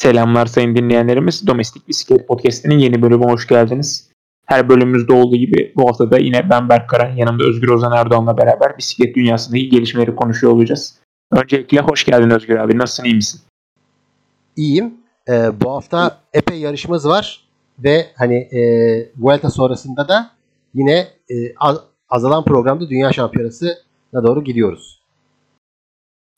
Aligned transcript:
Selamlar 0.00 0.46
sayın 0.46 0.76
dinleyenlerimiz. 0.76 1.46
Domestik 1.46 1.88
Bisiklet 1.88 2.28
Podcast'inin 2.28 2.78
yeni 2.78 3.02
bölümüne 3.02 3.32
hoş 3.32 3.46
geldiniz. 3.46 4.10
Her 4.46 4.68
bölümümüzde 4.68 5.12
olduğu 5.12 5.36
gibi 5.36 5.72
bu 5.76 5.88
hafta 5.88 6.10
da 6.10 6.18
yine 6.18 6.50
ben 6.50 6.68
Berk 6.68 6.88
Karan, 6.88 7.16
yanımda 7.16 7.44
Özgür 7.44 7.68
Ozan 7.68 7.92
Erdoğan'la 7.92 8.38
beraber 8.38 8.78
bisiklet 8.78 9.14
dünyasındaki 9.14 9.68
gelişmeleri 9.68 10.16
konuşuyor 10.16 10.52
olacağız. 10.52 10.98
Öncelikle 11.32 11.80
hoş 11.80 12.04
geldin 12.04 12.30
Özgür 12.30 12.56
abi. 12.56 12.78
Nasılsın, 12.78 13.04
iyi 13.04 13.14
misin? 13.14 13.40
İyiyim. 14.56 14.94
Ee, 15.28 15.60
bu 15.60 15.70
hafta 15.70 16.20
epey 16.32 16.58
yarışımız 16.58 17.08
var 17.08 17.44
ve 17.78 18.06
hani 18.16 18.36
e, 18.36 18.60
Vuelta 19.16 19.50
sonrasında 19.50 20.08
da 20.08 20.30
yine 20.74 20.98
e, 21.30 21.34
az, 21.58 21.80
azalan 22.08 22.44
programda 22.44 22.90
Dünya 22.90 23.12
Şampiyonası'na 23.12 24.26
doğru 24.26 24.44
gidiyoruz. 24.44 24.99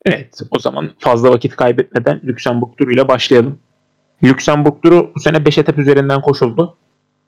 Evet 0.06 0.40
o 0.50 0.58
zaman 0.58 0.90
fazla 0.98 1.30
vakit 1.30 1.56
kaybetmeden 1.56 2.20
Lüksemburg 2.24 2.76
turuyla 2.78 3.08
başlayalım. 3.08 3.58
Lüksemburg 4.22 4.82
turu 4.82 5.10
bu 5.16 5.20
sene 5.20 5.44
5 5.44 5.58
etap 5.58 5.78
üzerinden 5.78 6.20
koşuldu. 6.20 6.76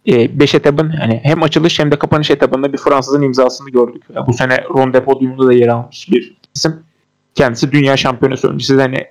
5 0.07 0.55
e, 0.55 0.57
etapın 0.57 0.93
yani 1.01 1.21
hem 1.23 1.43
açılış 1.43 1.79
hem 1.79 1.93
de 1.93 1.99
kapanış 1.99 2.31
etabında 2.31 2.73
bir 2.73 2.79
Fransızın 2.79 3.23
imzasını 3.23 3.71
gördük. 3.71 4.03
Bu 4.27 4.33
sene 4.33 4.65
Ronde 4.65 5.05
Podium'da 5.05 5.47
da 5.47 5.53
yer 5.53 5.69
almış 5.69 6.11
bir 6.11 6.37
isim. 6.55 6.83
Kendisi 7.35 7.73
dünya 7.73 7.97
şampiyonası 7.97 8.49
öncesi 8.49 8.75
hani 8.75 9.07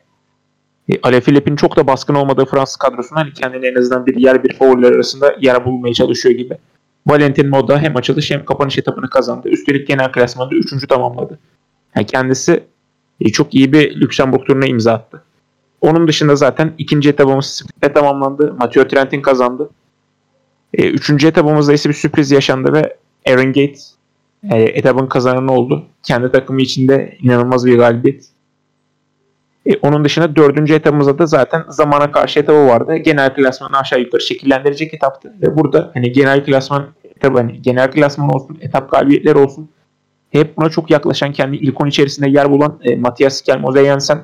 e, 0.90 1.02
Alaphilippe'in 1.04 1.56
çok 1.56 1.76
da 1.76 1.88
baskın 1.88 2.16
olmadığı 2.16 2.46
Fransız 2.46 2.76
kadrosunda 2.76 3.20
hani 3.20 3.34
kendine 3.34 3.68
en 3.68 3.76
azından 3.76 4.06
bir 4.06 4.16
yer 4.16 4.44
bir 4.44 4.54
favoriler 4.54 4.92
arasında 4.92 5.36
yer 5.42 5.66
bulmaya 5.66 5.94
çalışıyor 5.94 6.36
gibi. 6.36 6.58
Valentin 7.08 7.50
Moda 7.50 7.80
hem 7.80 7.96
açılış 7.96 8.32
hem 8.32 8.46
kapanış 8.46 8.78
etapını 8.78 9.10
kazandı. 9.10 9.50
Üstelik 9.50 9.88
genel 9.88 10.12
klasmanda 10.12 10.56
3. 10.56 10.88
tamamladı. 10.88 11.40
Yani 11.96 12.06
kendisi 12.06 12.64
e, 13.24 13.30
çok 13.32 13.56
iyi 13.56 13.74
bir 13.74 14.02
Lüksemburg 14.02 14.46
turuna 14.48 14.66
imza 14.66 14.94
attı. 14.94 15.24
Onun 15.82 16.08
dışında 16.08 16.36
zaten 16.36 16.74
ikinci 16.78 17.10
etabımız 17.10 17.46
sprintte 17.46 17.94
tamamlandı. 17.94 18.56
Mathieu 18.60 18.88
Trentin 18.88 19.22
kazandı. 19.22 19.70
E, 20.74 20.90
üçüncü 20.90 21.28
etabımızda 21.28 21.74
ise 21.74 21.90
bir 21.90 21.94
sürpriz 21.94 22.32
yaşandı 22.32 22.74
ve 22.74 22.98
Aaron 23.28 23.46
Gates 23.46 23.94
e, 24.52 24.62
etabın 24.62 25.08
kazananı 25.08 25.52
oldu. 25.52 25.86
Kendi 26.04 26.32
takımı 26.32 26.62
içinde 26.62 27.18
inanılmaz 27.22 27.66
bir 27.66 27.78
galibiyet. 27.78 28.26
E, 29.66 29.76
onun 29.78 30.06
dışında 30.06 30.36
dördüncü 30.36 30.74
etabımızda 30.74 31.18
da 31.18 31.26
zaten 31.26 31.64
zamana 31.70 32.12
karşı 32.12 32.40
etabı 32.40 32.68
vardı. 32.68 32.96
Genel 32.96 33.36
klasmanı 33.36 33.78
aşağı 33.78 34.00
yukarı 34.00 34.22
şekillendirecek 34.22 34.94
etaptı. 34.94 35.34
Ve 35.42 35.58
burada 35.58 35.92
hani 35.94 36.12
genel 36.12 36.46
klasman 36.46 36.88
etabı 37.16 37.38
hani 37.38 37.62
genel 37.62 37.92
klasman 37.92 38.30
olsun, 38.30 38.58
etap 38.62 38.92
galibiyetleri 38.92 39.38
olsun 39.38 39.70
hep 40.34 40.58
buna 40.58 40.70
çok 40.70 40.92
yaklaşan 40.92 41.32
kendi 41.32 41.56
ilk 41.56 41.82
10 41.82 41.88
içerisinde 41.88 42.30
yer 42.30 42.52
bulan 42.52 42.80
e, 42.84 42.96
Matias 42.96 43.42
Kelmoze 43.42 43.86
Jensen 43.86 44.22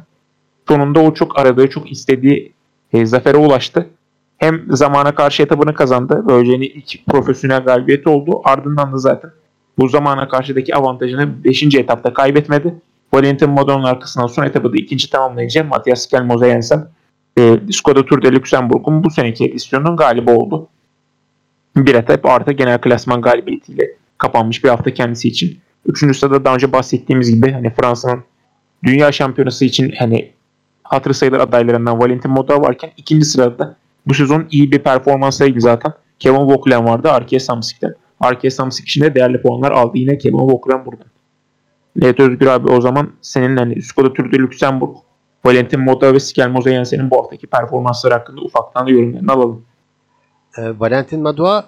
sonunda 0.67 0.99
o 0.99 1.13
çok 1.13 1.39
aradığı, 1.39 1.69
çok 1.69 1.91
istediği 1.91 2.53
e, 2.93 3.05
zafere 3.05 3.37
ulaştı. 3.37 3.89
Hem 4.37 4.65
zamana 4.69 5.15
karşı 5.15 5.43
etabını 5.43 5.73
kazandı. 5.73 6.23
Böylece 6.29 6.65
ilk 6.65 7.05
profesyonel 7.05 7.63
galibiyeti 7.63 8.09
oldu. 8.09 8.41
Ardından 8.43 8.93
da 8.93 8.97
zaten 8.97 9.31
bu 9.77 9.87
zamana 9.87 10.27
karşıdaki 10.27 10.75
avantajını 10.75 11.43
5. 11.43 11.63
etapta 11.75 12.13
kaybetmedi. 12.13 12.75
Valentin 13.13 13.49
Modon'un 13.49 13.83
arkasından 13.83 14.27
son 14.27 14.43
etabı 14.43 14.73
da 14.73 14.77
ikinci 14.77 15.09
tamamlayınca 15.09 15.63
Matias 15.63 16.07
Kelmoze 16.07 16.49
Jensen 16.49 16.87
e, 17.39 17.59
Skoda 17.71 18.05
Tour 18.05 18.21
de 18.21 18.31
Luxembourg'un 18.31 19.03
bu 19.03 19.09
seneki 19.09 19.45
edisyonunun 19.45 19.97
galibi 19.97 20.31
oldu. 20.31 20.67
Bir 21.75 21.95
etap 21.95 22.25
artı 22.25 22.51
genel 22.51 22.81
klasman 22.81 23.21
galibiyetiyle 23.21 23.91
kapanmış 24.17 24.63
bir 24.63 24.69
hafta 24.69 24.93
kendisi 24.93 25.27
için. 25.27 25.59
Üçüncü 25.85 26.13
sırada 26.13 26.45
daha 26.45 26.53
önce 26.53 26.71
bahsettiğimiz 26.71 27.35
gibi 27.35 27.51
hani 27.51 27.73
Fransa'nın 27.73 28.23
dünya 28.83 29.11
şampiyonası 29.11 29.65
için 29.65 29.93
hani 29.99 30.31
hatırı 30.83 31.13
sayılır 31.13 31.39
adaylarından 31.39 31.99
Valentin 31.99 32.31
Moda 32.31 32.61
varken 32.61 32.91
ikinci 32.97 33.25
sırada 33.25 33.75
bu 34.05 34.13
sezon 34.13 34.47
iyi 34.51 34.71
bir 34.71 34.79
performans 34.79 35.37
sergiledi 35.37 35.61
zaten. 35.61 35.93
Kevin 36.19 36.47
Vauquelin 36.47 36.85
vardı 36.85 37.11
Arkea 37.11 37.39
Samsik'ten. 37.39 37.95
Arkea 38.19 38.51
Samsik 38.51 38.85
için 38.85 39.01
de 39.01 39.15
değerli 39.15 39.41
puanlar 39.41 39.71
aldı 39.71 39.97
yine 39.97 40.17
Kevin 40.17 40.37
Vauquelin 40.37 40.85
buradan. 40.85 41.07
Evet 42.01 42.19
Özgür 42.19 42.47
abi 42.47 42.71
o 42.71 42.81
zaman 42.81 43.11
senin 43.21 43.57
hani 43.57 43.81
Skoda 43.81 44.13
Tour 44.13 44.31
de 44.31 44.37
Luxemburg, 44.37 44.95
Valentin 45.45 45.79
Moda 45.79 46.13
ve 46.13 46.19
Sikel 46.19 46.49
Mozayense'nin 46.49 47.11
bu 47.11 47.17
haftaki 47.17 47.47
performansları 47.47 48.13
hakkında 48.13 48.41
ufaktan 48.41 48.87
da 48.87 48.91
yorumlarını 48.91 49.31
alalım. 49.31 49.65
E, 50.57 50.79
Valentin 50.79 51.21
Madua 51.21 51.65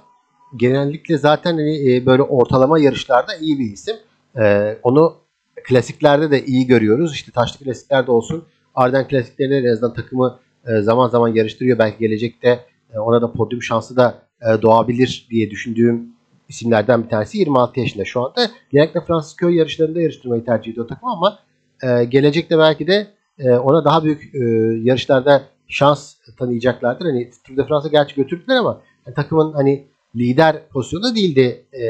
genellikle 0.55 1.17
zaten 1.17 1.53
hani 1.53 1.95
e, 1.95 2.05
böyle 2.05 2.21
ortalama 2.21 2.79
yarışlarda 2.79 3.35
iyi 3.35 3.59
bir 3.59 3.71
isim. 3.71 3.95
E, 4.39 4.77
onu 4.83 5.15
klasiklerde 5.63 6.31
de 6.31 6.45
iyi 6.45 6.67
görüyoruz. 6.67 7.13
İşte 7.13 7.31
taşlı 7.31 7.65
klasiklerde 7.65 8.11
olsun. 8.11 8.43
Arden 8.75 9.07
klasiklerinde 9.07 9.57
en 9.57 9.73
azından 9.73 9.93
takımı 9.93 10.39
e, 10.67 10.81
zaman 10.81 11.09
zaman 11.09 11.27
yarıştırıyor. 11.27 11.79
Belki 11.79 11.97
gelecekte 11.99 12.65
e, 12.93 12.99
ona 12.99 13.21
da 13.21 13.31
podyum 13.31 13.63
şansı 13.63 13.95
da 13.95 14.21
e, 14.41 14.61
doğabilir 14.61 15.27
diye 15.29 15.51
düşündüğüm 15.51 16.09
isimlerden 16.49 17.03
bir 17.03 17.09
tanesi 17.09 17.37
26 17.37 17.79
yaşında 17.79 18.05
şu 18.05 18.21
anda. 18.21 18.41
Genellikle 18.71 19.01
Fransız 19.01 19.35
köy 19.35 19.55
yarışlarında 19.55 20.01
yarıştırmayı 20.01 20.45
tercih 20.45 20.71
ediyor 20.71 20.87
takım 20.87 21.09
ama 21.09 21.39
e, 21.83 22.03
gelecekte 22.03 22.57
belki 22.57 22.87
de 22.87 23.07
e, 23.39 23.51
ona 23.51 23.85
daha 23.85 24.03
büyük 24.03 24.35
e, 24.35 24.39
yarışlarda 24.83 25.43
şans 25.67 26.15
tanıyacaklardır. 26.39 27.05
Hani 27.05 27.31
Tour 27.47 27.57
de 27.57 27.65
France'a 27.65 27.91
gerçi 27.91 28.15
götürdüler 28.15 28.55
ama 28.55 28.81
yani 29.07 29.15
takımın 29.15 29.53
hani 29.53 29.87
lider 30.15 30.67
pozisyonda 30.67 31.15
değildi 31.15 31.65
e, 31.73 31.83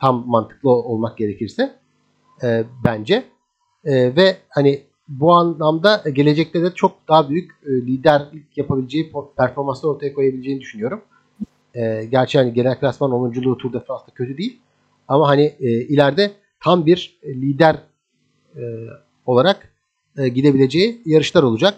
tam 0.00 0.24
mantıklı 0.26 0.70
olmak 0.70 1.18
gerekirse 1.18 1.74
e, 2.42 2.64
bence. 2.84 3.24
E, 3.84 4.16
ve 4.16 4.36
hani 4.48 4.82
bu 5.08 5.34
anlamda 5.34 6.04
gelecekte 6.12 6.62
de 6.62 6.74
çok 6.74 7.08
daha 7.08 7.30
büyük 7.30 7.50
e, 7.66 7.70
liderlik 7.70 8.58
yapabileceği 8.58 9.12
performanslar 9.36 9.90
ortaya 9.90 10.14
koyabileceğini 10.14 10.60
düşünüyorum. 10.60 11.00
E, 11.74 12.04
gerçi 12.04 12.38
hani 12.38 12.54
genel 12.54 12.80
klasman 12.80 13.10
10.luğu 13.10 13.58
Tour 13.58 13.72
de 13.72 13.80
France'da 13.80 14.14
kötü 14.14 14.38
değil. 14.38 14.60
Ama 15.08 15.28
hani 15.28 15.54
e, 15.60 15.70
ileride 15.70 16.32
tam 16.60 16.86
bir 16.86 17.18
lider 17.24 17.76
e, 18.56 18.62
olarak 19.26 19.72
e, 20.18 20.28
gidebileceği 20.28 21.02
yarışlar 21.04 21.42
olacak. 21.42 21.74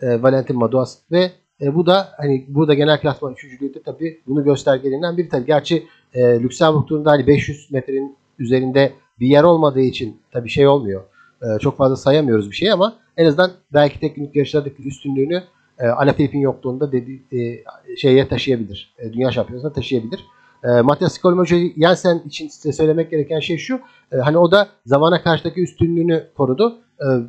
E, 0.00 0.22
Valentin 0.22 0.58
Madouas 0.58 0.98
ve 1.12 1.30
e, 1.62 1.74
bu 1.74 1.86
da 1.86 2.08
hani 2.16 2.44
burada 2.48 2.74
genel 2.74 3.00
klasman 3.00 3.32
üçüncülüğü 3.32 3.82
tabii 3.82 4.20
bunu 4.26 4.44
göstergelerinden 4.44 5.16
bir 5.16 5.30
tabii. 5.30 5.46
Gerçi 5.46 5.86
e, 6.14 6.40
Lüksemburg 6.40 6.86
turunda 6.86 7.10
hani 7.10 7.26
500 7.26 7.70
metrenin 7.70 8.16
üzerinde 8.38 8.92
bir 9.20 9.26
yer 9.26 9.42
olmadığı 9.42 9.80
için 9.80 10.20
tabii 10.32 10.48
şey 10.48 10.68
olmuyor. 10.68 11.02
E, 11.42 11.58
çok 11.58 11.76
fazla 11.76 11.96
sayamıyoruz 11.96 12.50
bir 12.50 12.56
şey 12.56 12.72
ama 12.72 12.96
en 13.16 13.26
azından 13.26 13.50
belki 13.72 14.00
teknik 14.00 14.36
yarışlardaki 14.36 14.82
üstünlüğünü 14.82 15.42
e, 15.78 15.86
Alaphilipp'in 15.86 16.40
yokluğunda 16.40 16.92
dedi, 16.92 17.22
e, 17.32 17.96
şeye 17.96 18.28
taşıyabilir. 18.28 18.94
E, 18.98 19.12
dünya 19.12 19.32
şampiyonasına 19.32 19.72
taşıyabilir. 19.72 20.24
E, 20.64 20.80
Matias 20.80 21.18
Kolmoje 21.18 21.72
Jensen 21.78 22.22
için 22.26 22.48
size 22.48 22.72
söylemek 22.72 23.10
gereken 23.10 23.40
şey 23.40 23.58
şu. 23.58 23.80
E, 24.12 24.16
hani 24.16 24.38
o 24.38 24.50
da 24.50 24.68
zamana 24.86 25.22
karşıdaki 25.22 25.62
üstünlüğünü 25.62 26.26
korudu. 26.36 26.78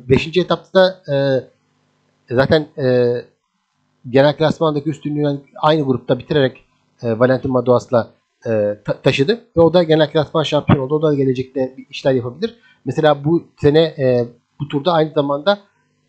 5. 0.08 0.36
E, 0.36 0.40
etapta 0.40 1.02
e, 1.12 1.14
zaten 2.34 2.66
e, 2.78 3.16
genel 4.10 4.36
klasmandaki 4.36 4.90
üstünlüğünü 4.90 5.40
aynı 5.56 5.82
grupta 5.82 6.18
bitirerek 6.18 6.64
e, 7.02 7.18
Valentin 7.18 7.50
Madouas'la 7.50 8.10
e, 8.46 8.78
ta- 8.84 9.00
taşıdı. 9.02 9.40
Ve 9.56 9.60
o 9.60 9.74
da 9.74 9.82
genel 9.82 10.10
klasman 10.10 10.42
şampiyon 10.42 10.78
oldu. 10.78 10.94
O 10.94 11.02
da 11.02 11.14
gelecekte 11.14 11.74
işler 11.90 12.12
yapabilir. 12.12 12.54
Mesela 12.84 13.24
bu 13.24 13.44
sene 13.60 13.82
e, 13.82 14.24
bu 14.60 14.68
turda 14.68 14.92
aynı 14.92 15.12
zamanda 15.14 15.58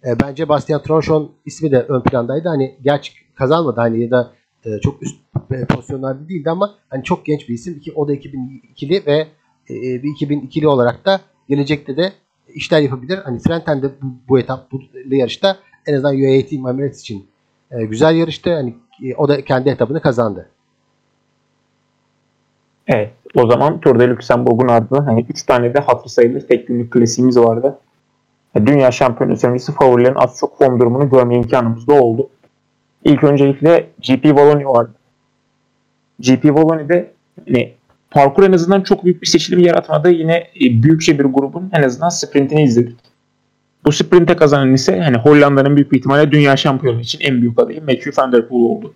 e, 0.06 0.20
bence 0.24 0.50
Bastian 0.50 0.82
Tronchon 0.82 1.32
ismi 1.46 1.72
de 1.72 1.80
ön 1.80 2.02
plandaydı. 2.02 2.50
Hani 2.50 2.76
gerçi 2.84 3.14
kazanmadı 3.36 3.80
hani 3.82 4.02
ya 4.04 4.12
da 4.12 4.32
e, 4.66 4.80
çok 4.80 5.04
üst 5.04 5.16
e, 5.52 5.66
pozisyonlarda 5.66 6.30
değildi 6.30 6.50
ama 6.50 6.76
hani 6.90 7.04
çok 7.04 7.26
genç 7.26 7.50
bir 7.50 7.54
isim. 7.54 7.82
O 7.96 8.08
da 8.08 8.16
2002'li 8.16 9.06
ve 9.06 9.28
e, 9.70 10.04
bir 10.04 10.10
2002'li 10.10 10.68
olarak 10.68 11.06
da 11.06 11.22
gelecekte 11.50 11.98
de 11.98 12.12
işler 12.56 12.82
yapabilir. 12.82 13.18
Hani 13.18 13.40
Trenten 13.40 13.82
de 13.82 13.88
bu, 14.02 14.06
bu 14.30 14.40
etap 14.40 14.72
bu 14.72 14.82
yarışta 15.16 15.58
en 15.88 15.94
azından 15.94 16.16
UAE 16.16 16.48
Team 16.48 16.68
Emirates 16.68 17.02
için 17.02 17.28
e, 17.74 17.86
güzel 17.86 18.16
yarıştı. 18.16 18.54
Hani 18.54 18.76
e, 19.04 19.16
o 19.16 19.28
da 19.28 19.46
kendi 19.46 19.70
etabını 19.70 20.02
kazandı. 20.02 20.50
Evet. 22.88 23.14
O 23.36 23.48
zaman 23.48 23.80
Tour 23.80 24.00
de 24.00 24.08
Luxembourg'un 24.08 24.68
ardından 24.68 25.06
hani 25.06 25.26
3 25.30 25.44
tane 25.44 25.74
de 25.74 25.80
hatır 25.80 26.10
sayılır 26.10 26.42
tek 26.42 26.68
günlük 26.68 26.92
klasiğimiz 26.92 27.38
vardı. 27.38 27.80
E, 28.56 28.68
Dünya 28.68 28.92
şampiyonası 28.92 29.48
öncesi 29.48 29.72
favorilerin 29.72 30.16
az 30.16 30.38
çok 30.40 30.58
form 30.58 30.80
durumunu 30.80 31.10
görme 31.10 31.36
imkanımız 31.36 31.88
da 31.88 31.94
oldu. 31.94 32.30
İlk 33.04 33.24
öncelikle 33.24 33.90
GP 33.98 34.24
Wallonie 34.24 34.66
vardı. 34.66 34.94
GP 36.20 36.42
Walloniede 36.42 37.12
hani 37.48 37.74
parkur 38.12 38.44
en 38.44 38.52
azından 38.52 38.82
çok 38.82 39.04
büyük 39.06 39.22
bir 39.22 39.28
seçilim 39.28 39.60
yaratmadı. 39.60 40.10
Yine 40.10 40.36
e, 40.36 40.84
büyükçe 40.84 41.20
bir 41.20 41.24
grubun 41.24 41.70
en 41.74 41.84
azından 41.84 42.10
sprintini 42.10 42.64
izledik. 42.64 43.13
Bu 43.86 43.92
sprinte 43.92 44.36
kazanan 44.36 44.74
ise 44.74 45.00
hani 45.00 45.18
Hollanda'nın 45.18 45.76
büyük 45.76 45.92
bir 45.92 45.98
ihtimalle 45.98 46.32
dünya 46.32 46.58
şampiyonu 46.58 47.00
için 47.00 47.20
en 47.22 47.42
büyük 47.42 47.60
adayı 47.60 47.82
Matthew 47.82 48.22
van 48.22 48.32
der 48.32 48.48
Poel 48.48 48.62
oldu. 48.62 48.94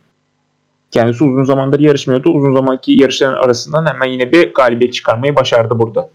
Kendisi 0.92 1.24
uzun 1.24 1.44
zamandır 1.44 1.80
yarışmıyordu. 1.80 2.30
Uzun 2.30 2.54
zamanki 2.56 2.92
yarışların 2.92 3.44
arasından 3.44 3.86
hemen 3.86 4.06
yine 4.06 4.32
bir 4.32 4.54
galibiyet 4.54 4.94
çıkarmayı 4.94 5.36
başardı 5.36 5.80
burada. 5.80 6.10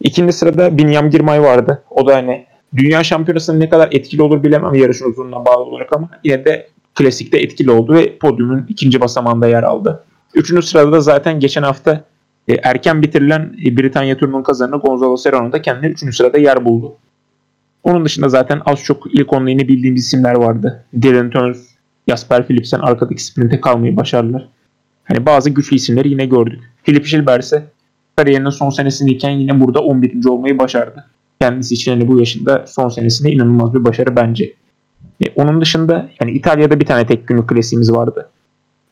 İkinci 0.00 0.32
sırada 0.32 0.78
Binyam 0.78 1.10
Girmay 1.10 1.42
vardı. 1.42 1.82
O 1.90 2.06
da 2.06 2.16
hani 2.16 2.46
dünya 2.76 3.04
şampiyonasının 3.04 3.60
ne 3.60 3.68
kadar 3.68 3.88
etkili 3.92 4.22
olur 4.22 4.42
bilemem 4.42 4.74
yarışın 4.74 5.10
uzunluğuna 5.10 5.46
bağlı 5.46 5.62
olarak 5.62 5.92
ama 5.96 6.08
yine 6.24 6.44
de 6.44 6.68
klasikte 6.94 7.38
etkili 7.38 7.70
oldu 7.70 7.94
ve 7.94 8.18
podyumun 8.18 8.66
ikinci 8.68 9.00
basamağında 9.00 9.48
yer 9.48 9.62
aldı. 9.62 10.04
Üçüncü 10.34 10.62
sırada 10.62 10.92
da 10.92 11.00
zaten 11.00 11.40
geçen 11.40 11.62
hafta 11.62 12.04
e, 12.48 12.54
erken 12.62 13.02
bitirilen 13.02 13.56
e, 13.66 13.76
Britanya 13.76 14.16
turunun 14.16 14.42
kazananı 14.42 14.80
Gonzalo 14.80 15.16
Serrano 15.16 15.52
da 15.52 15.62
kendine 15.62 15.90
üçüncü 15.90 16.16
sırada 16.16 16.38
yer 16.38 16.64
buldu. 16.64 16.94
Onun 17.84 18.04
dışında 18.04 18.28
zaten 18.28 18.60
az 18.66 18.82
çok 18.82 19.14
ilk 19.14 19.32
onlu 19.32 19.50
yine 19.50 19.68
bildiğimiz 19.68 20.06
isimler 20.06 20.34
vardı. 20.34 20.84
Dylan 21.02 21.30
Turns, 21.30 21.58
Jasper 22.08 22.46
Philipsen 22.46 22.78
arkadaki 22.78 23.24
sprinte 23.24 23.60
kalmayı 23.60 23.96
başardılar. 23.96 24.48
Hani 25.04 25.26
bazı 25.26 25.50
güçlü 25.50 25.76
isimleri 25.76 26.08
yine 26.08 26.26
gördük. 26.26 26.60
Philip 26.84 27.06
Gilbert 27.06 27.44
ise 27.44 27.64
kariyerinin 28.16 28.50
son 28.50 28.70
senesindeyken 28.70 29.30
yine 29.30 29.60
burada 29.60 29.80
11. 29.80 30.24
olmayı 30.24 30.58
başardı. 30.58 31.04
Kendisi 31.40 31.74
için 31.74 31.92
hani 31.92 32.08
bu 32.08 32.18
yaşında 32.18 32.64
son 32.66 32.88
senesinde 32.88 33.30
inanılmaz 33.30 33.74
bir 33.74 33.84
başarı 33.84 34.16
bence. 34.16 34.52
E, 35.24 35.24
onun 35.34 35.60
dışında 35.60 36.08
yani 36.20 36.32
İtalya'da 36.32 36.80
bir 36.80 36.86
tane 36.86 37.06
tek 37.06 37.28
günlük 37.28 37.48
klasiğimiz 37.48 37.92
vardı. 37.92 38.28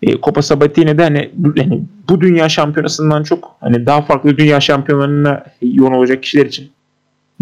E, 0.02 0.20
Coppa 0.20 0.42
Sabatini'de 0.42 1.02
hani, 1.02 1.30
hani 1.58 1.82
bu 2.08 2.20
dünya 2.20 2.48
şampiyonasından 2.48 3.22
çok 3.22 3.56
hani 3.60 3.86
daha 3.86 4.02
farklı 4.02 4.38
dünya 4.38 4.60
şampiyonlarına 4.60 5.44
yoğun 5.62 5.92
olacak 5.92 6.22
kişiler 6.22 6.46
için 6.46 6.70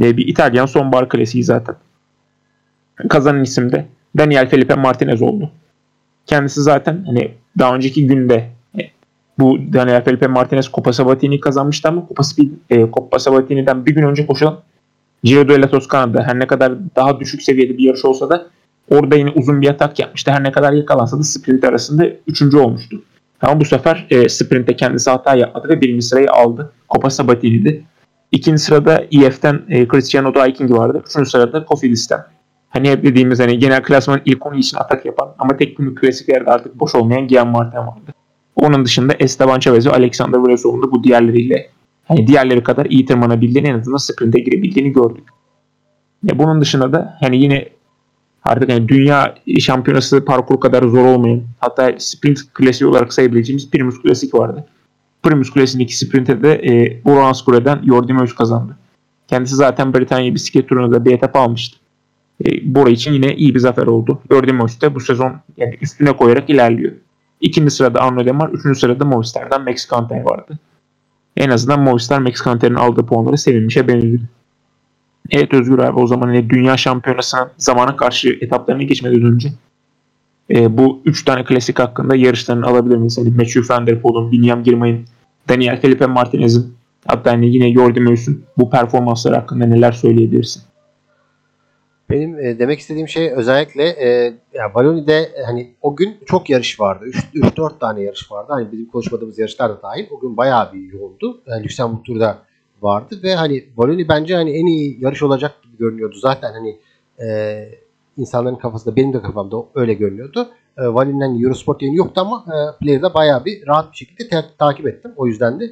e, 0.02 0.16
bir 0.16 0.26
İtalyan 0.28 0.66
sonbahar 0.66 1.08
klasiği 1.08 1.44
zaten. 1.44 1.74
Kazanan 3.08 3.42
isim 3.42 3.72
de 3.72 3.86
Daniel 4.18 4.48
Felipe 4.48 4.74
Martinez 4.74 5.22
oldu. 5.22 5.50
Kendisi 6.26 6.62
zaten 6.62 7.04
hani 7.06 7.30
daha 7.58 7.74
önceki 7.74 8.06
günde 8.06 8.50
e, 8.78 8.80
bu 9.38 9.58
Daniel 9.72 10.04
Felipe 10.04 10.26
Martinez 10.26 10.70
Coppa 10.72 10.92
Sabatini 10.92 11.40
kazanmıştı 11.40 11.88
ama 11.88 12.06
Speed, 12.22 12.48
e, 12.70 12.76
Coppa 12.80 13.18
Sabatini'den 13.18 13.86
bir 13.86 13.94
gün 13.94 14.02
önce 14.02 14.26
koşulan 14.26 14.60
Giro 15.22 15.48
della 15.48 15.70
Toscana'da 15.70 16.22
her 16.22 16.38
ne 16.38 16.46
kadar 16.46 16.72
daha 16.96 17.20
düşük 17.20 17.42
seviyede 17.42 17.78
bir 17.78 17.82
yarış 17.84 18.04
olsa 18.04 18.30
da 18.30 18.46
orada 18.90 19.16
yine 19.16 19.30
uzun 19.30 19.62
bir 19.62 19.68
atak 19.68 19.98
yapmıştı. 19.98 20.30
Her 20.30 20.44
ne 20.44 20.52
kadar 20.52 20.72
yakalansa 20.72 21.18
da 21.18 21.22
sprint 21.22 21.64
arasında 21.64 22.06
üçüncü 22.26 22.56
olmuştu. 22.56 23.02
Ama 23.42 23.60
bu 23.60 23.64
sefer 23.64 24.06
e, 24.10 24.28
sprintte 24.28 24.76
kendisi 24.76 25.10
hata 25.10 25.34
yapmadı 25.34 25.68
ve 25.68 25.80
birinci 25.80 26.06
sırayı 26.06 26.30
aldı. 26.32 26.72
Coppa 26.90 27.10
Sabatini'di. 27.10 27.84
İkinci 28.32 28.62
sırada 28.62 29.04
EF'den 29.12 29.62
e, 29.68 29.88
Cristiano 29.88 30.34
Daiking 30.34 30.70
vardı. 30.70 31.02
Üçüncü 31.06 31.30
sırada 31.30 31.64
Kofidis'ten. 31.64 32.20
Hani 32.68 32.90
hep 32.90 33.04
dediğimiz 33.04 33.40
hani 33.40 33.58
genel 33.58 33.82
klasmanın 33.82 34.22
ilk 34.24 34.46
10 34.46 34.54
için 34.54 34.76
atak 34.76 35.06
yapan 35.06 35.34
ama 35.38 35.56
tek 35.56 35.76
günlük 35.76 35.98
klasiklerde 35.98 36.50
artık 36.50 36.80
boş 36.80 36.94
olmayan 36.94 37.28
Gian 37.28 37.48
Martin 37.48 37.78
vardı. 37.78 38.14
Onun 38.56 38.84
dışında 38.84 39.12
Esteban 39.18 39.60
Chavez 39.60 39.86
ve 39.86 39.90
Alexander 39.90 40.38
Vlasov'un 40.38 40.82
da 40.82 40.90
bu 40.90 41.04
diğerleriyle 41.04 41.70
hani 42.04 42.26
diğerleri 42.26 42.62
kadar 42.62 42.86
iyi 42.86 43.06
tırmanabildiğini 43.06 43.68
en 43.68 43.78
azından 43.78 43.96
sprinte 43.96 44.40
girebildiğini 44.40 44.92
gördük. 44.92 45.24
Ya 46.24 46.38
bunun 46.38 46.60
dışında 46.60 46.92
da 46.92 47.16
hani 47.20 47.42
yine 47.42 47.68
artık 48.44 48.68
yani 48.70 48.88
dünya 48.88 49.34
şampiyonası 49.60 50.24
parkur 50.24 50.60
kadar 50.60 50.82
zor 50.82 51.04
olmayan 51.04 51.42
hatta 51.58 51.94
sprint 51.98 52.38
klasiği 52.54 52.90
olarak 52.90 53.12
sayabileceğimiz 53.12 53.70
Primus 53.70 54.02
Klasik 54.02 54.34
vardı. 54.34 54.66
Primus 55.26 55.50
Klasik'indeki 55.50 55.96
sprinte 55.96 56.42
de 56.42 56.54
e, 56.54 57.00
Uran 57.04 57.32
Skure'den 57.32 57.82
Jordi 57.86 58.12
Möş 58.12 58.34
kazandı. 58.34 58.76
Kendisi 59.28 59.54
zaten 59.54 59.94
Britanya 59.94 60.34
bisiklet 60.34 60.68
turunda 60.68 60.96
da 60.96 61.04
bir 61.04 61.12
etap 61.12 61.36
almıştı. 61.36 61.78
E, 62.46 62.74
Bora 62.74 62.90
için 62.90 63.12
yine 63.12 63.34
iyi 63.34 63.54
bir 63.54 63.60
zafer 63.60 63.86
oldu. 63.86 64.20
Jordi 64.30 64.52
Möş 64.52 64.82
de 64.82 64.94
bu 64.94 65.00
sezon 65.00 65.32
yani 65.56 65.78
üstüne 65.80 66.16
koyarak 66.16 66.50
ilerliyor. 66.50 66.92
İkinci 67.40 67.70
sırada 67.70 68.00
Arno 68.00 68.24
Demar, 68.24 68.48
üçüncü 68.48 68.78
sırada 68.78 69.04
Movistar'dan 69.04 69.64
Max 69.64 69.90
Canter 69.90 70.20
vardı. 70.20 70.58
En 71.36 71.50
azından 71.50 71.80
Movistar 71.80 72.18
Max 72.18 72.44
Canter'in 72.44 72.74
aldığı 72.74 73.06
puanları 73.06 73.38
sevinmişe 73.38 73.88
benziyor. 73.88 74.20
Evet 75.30 75.54
Özgür 75.54 75.78
abi 75.78 76.00
o 76.00 76.06
zaman 76.06 76.26
hani 76.26 76.50
dünya 76.50 76.76
şampiyonasının 76.76 77.48
zamana 77.58 77.96
karşı 77.96 78.38
etaplarını 78.40 78.82
geçmeden 78.82 79.22
önce 79.22 79.48
e, 80.50 80.78
bu 80.78 81.00
üç 81.04 81.24
tane 81.24 81.44
klasik 81.44 81.78
hakkında 81.78 82.16
yarışlarını 82.16 82.66
alabilir 82.66 82.96
miyiz? 82.96 83.18
Hani 83.18 83.30
Matthew 83.30 83.74
Van 83.74 83.86
Der 83.86 84.00
Poel'un, 84.00 84.30
William 84.30 84.62
Girmay'ın, 84.62 85.06
Daniel 85.48 85.80
Felipe 85.80 86.06
Martinez'in 86.06 86.74
hatta 87.06 87.32
hani 87.32 87.54
yine 87.54 87.74
Jordi 87.74 88.00
Meus'un 88.00 88.44
bu 88.58 88.70
performansları 88.70 89.34
hakkında 89.34 89.66
neler 89.66 89.92
söyleyebilirsin? 89.92 90.62
Benim 92.10 92.38
e, 92.38 92.58
demek 92.58 92.80
istediğim 92.80 93.08
şey 93.08 93.32
özellikle 93.32 93.84
e, 93.84 94.08
ya 94.54 94.74
Valoni'de 94.74 95.18
e, 95.18 95.42
hani 95.46 95.74
o 95.82 95.96
gün 95.96 96.16
çok 96.26 96.50
yarış 96.50 96.80
vardı. 96.80 97.04
3-4 97.34 97.78
tane 97.78 98.02
yarış 98.02 98.32
vardı. 98.32 98.46
Hani 98.48 98.72
bizim 98.72 98.86
konuşmadığımız 98.86 99.38
yarışlar 99.38 99.70
da 99.70 99.82
dahil. 99.82 100.06
O 100.10 100.20
gün 100.20 100.36
bayağı 100.36 100.72
bir 100.72 100.92
yoğundu. 100.92 101.40
Yani 101.46 101.64
Lüksemburg 101.64 102.04
turda 102.04 102.38
vardı 102.82 103.20
ve 103.22 103.34
hani 103.34 103.64
Valoni 103.76 104.08
bence 104.08 104.34
hani 104.34 104.50
en 104.50 104.66
iyi 104.66 104.96
yarış 105.00 105.22
olacak 105.22 105.62
gibi 105.62 105.76
görünüyordu. 105.78 106.16
Zaten 106.16 106.52
hani 106.52 106.78
e, 107.28 107.68
insanların 108.16 108.56
kafasında 108.56 108.96
benim 108.96 109.12
de 109.12 109.22
kafamda 109.22 109.56
öyle 109.74 109.94
görünüyordu. 109.94 110.48
E, 110.78 110.86
Valini'den 110.86 111.42
Eurosport 111.42 111.82
yayını 111.82 111.96
yoktu 111.96 112.20
ama 112.20 112.44
e, 112.46 112.78
Player'da 112.78 113.14
bayağı 113.14 113.44
bir 113.44 113.66
rahat 113.66 113.92
bir 113.92 113.96
şekilde 113.96 114.28
te- 114.28 114.44
takip 114.58 114.86
ettim. 114.86 115.12
O 115.16 115.26
yüzden 115.26 115.60
de 115.60 115.64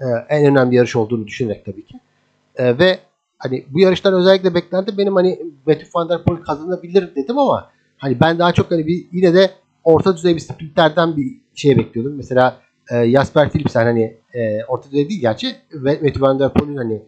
e, 0.00 0.04
en 0.28 0.46
önemli 0.46 0.76
yarış 0.76 0.96
olduğunu 0.96 1.26
düşünerek 1.26 1.64
tabii 1.64 1.84
ki. 1.86 2.00
E, 2.56 2.78
ve 2.78 2.98
hani 3.38 3.64
bu 3.70 3.80
yarıştan 3.80 4.14
özellikle 4.14 4.54
beklenti 4.54 4.98
benim 4.98 5.14
hani 5.14 5.38
Matthew 5.66 5.90
Van 5.94 6.08
Der 6.08 6.24
Poel 6.24 6.40
kazanabilir 6.42 7.14
dedim 7.16 7.38
ama 7.38 7.70
hani 7.98 8.20
ben 8.20 8.38
daha 8.38 8.52
çok 8.52 8.70
hani 8.70 8.86
bir 8.86 9.06
yine 9.12 9.34
de 9.34 9.50
orta 9.84 10.16
düzey 10.16 10.34
bir 10.34 10.40
sprinterden 10.40 11.16
bir 11.16 11.36
şey 11.54 11.78
bekliyordum. 11.78 12.16
Mesela 12.16 12.56
e, 12.90 13.10
Jasper 13.10 13.50
Philipsen 13.50 13.84
hani 13.84 14.16
e, 14.34 14.64
orta 14.64 14.90
düzey 14.90 15.08
değil 15.08 15.20
gerçi 15.20 15.56
ve 15.72 15.92
Matthew 15.92 16.20
Van 16.20 16.38
Der 16.38 16.52
Poel'in 16.52 16.76
hani 16.76 17.02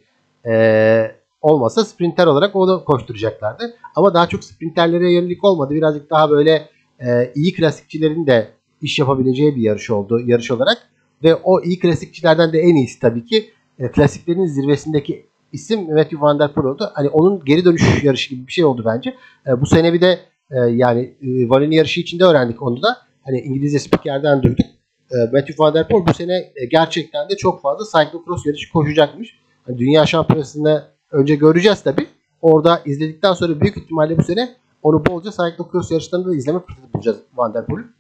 e, 0.46 1.14
olmasa 1.43 1.84
sprinter 1.84 2.26
olarak 2.26 2.56
onu 2.56 2.84
koşturacaklardı. 2.84 3.75
Ama 3.96 4.14
daha 4.14 4.26
çok 4.28 4.44
sprinterlere 4.44 5.12
yönelik 5.12 5.44
olmadı. 5.44 5.75
Birazcık 5.75 6.10
daha 6.10 6.31
böyle 6.31 6.69
e, 7.06 7.32
iyi 7.34 7.52
klasikçilerin 7.52 8.26
de 8.26 8.49
iş 8.82 8.99
yapabileceği 8.99 9.56
bir 9.56 9.62
yarış 9.62 9.90
oldu 9.90 10.20
yarış 10.26 10.50
olarak. 10.50 10.78
Ve 11.25 11.34
o 11.34 11.62
iyi 11.62 11.78
klasikçilerden 11.78 12.52
de 12.52 12.58
en 12.58 12.76
iyisi 12.76 13.00
tabii 13.00 13.25
ki 13.25 13.50
e, 13.78 13.90
klasiklerin 13.90 14.46
zirvesindeki 14.46 15.26
isim 15.52 15.94
Matthew 15.94 16.20
Van 16.20 16.38
Der 16.38 16.52
Poel 16.52 16.66
oldu. 16.66 16.90
Hani 16.94 17.08
onun 17.08 17.44
geri 17.44 17.64
dönüş 17.64 18.04
yarışı 18.04 18.34
gibi 18.34 18.46
bir 18.46 18.52
şey 18.52 18.64
oldu 18.64 18.82
bence. 18.87 19.14
E, 19.46 19.60
bu 19.60 19.66
sene 19.66 19.93
bir 19.93 20.00
de 20.00 20.19
e, 20.50 20.56
yani 20.58 21.00
e, 21.00 21.49
Valeni 21.49 21.75
yarışı 21.75 22.00
içinde 22.00 22.25
öğrendik 22.25 22.62
onu 22.62 22.82
da. 22.82 22.96
Hani 23.25 23.40
İngilizce 23.40 23.78
spikerden 23.78 24.43
duyduk. 24.43 24.66
E, 25.10 25.16
Matthew 25.32 25.54
Van 25.58 25.75
Der 25.75 25.88
Poel 25.88 26.06
bu 26.06 26.14
sene 26.14 26.52
e, 26.56 26.64
gerçekten 26.70 27.31
de 27.31 27.37
çok 27.37 27.62
fazla 27.62 27.84
cyclocross 27.84 28.46
yarışı 28.46 28.72
koşacakmış. 28.72 29.37
Hani 29.66 29.78
dünya 29.78 30.06
şampiyonasında 30.06 30.88
önce 31.12 31.34
göreceğiz 31.34 31.82
tabi. 31.82 32.06
Orada 32.43 32.82
izledikten 32.84 33.32
sonra 33.32 33.60
büyük 33.60 33.76
ihtimalle 33.76 34.19
bu 34.19 34.22
sene 34.22 34.49
onu 34.82 35.06
bolca 35.06 35.31
cyclocross 35.31 35.90
yarışlarında 35.90 36.29
da 36.29 36.34
izleme 36.34 36.58
fırsatı 36.58 36.93
bulacağız 36.94 37.19
Van 37.37 37.55
Der 37.55 37.66
Poel'ün. 37.66 37.92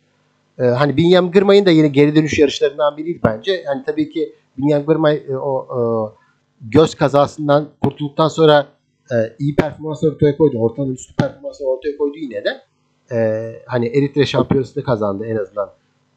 Ee, 0.58 0.64
hani 0.64 0.96
Binyam 0.96 1.30
Gırmay'ın 1.30 1.66
da 1.66 1.70
yine 1.70 1.88
geri 1.88 2.14
dönüş 2.14 2.38
yarışlarından 2.38 2.96
biriydi 2.96 3.20
bence. 3.24 3.62
Yani 3.66 3.82
tabii 3.86 4.10
ki 4.10 4.34
Binyam 4.58 4.86
Gırmay 4.86 5.22
e, 5.28 5.36
o 5.36 5.66
e, 5.70 5.80
göz 6.60 6.94
kazasından 6.94 7.68
kurtulduktan 7.82 8.28
sonra 8.28 8.66
e, 9.10 9.14
iyi 9.38 9.56
performans 9.56 10.04
ortaya 10.04 10.36
koydu. 10.36 10.58
Ortalama 10.58 10.92
üstü 10.92 11.14
performans 11.14 11.60
ortaya 11.60 11.96
koydu 11.96 12.18
yine 12.18 12.44
de. 12.44 12.62
E, 13.12 13.18
hani 13.66 13.86
Eritre 13.86 14.26
şampiyonasını 14.26 14.84
kazandı 14.84 15.26
en 15.26 15.36
azından 15.36 15.70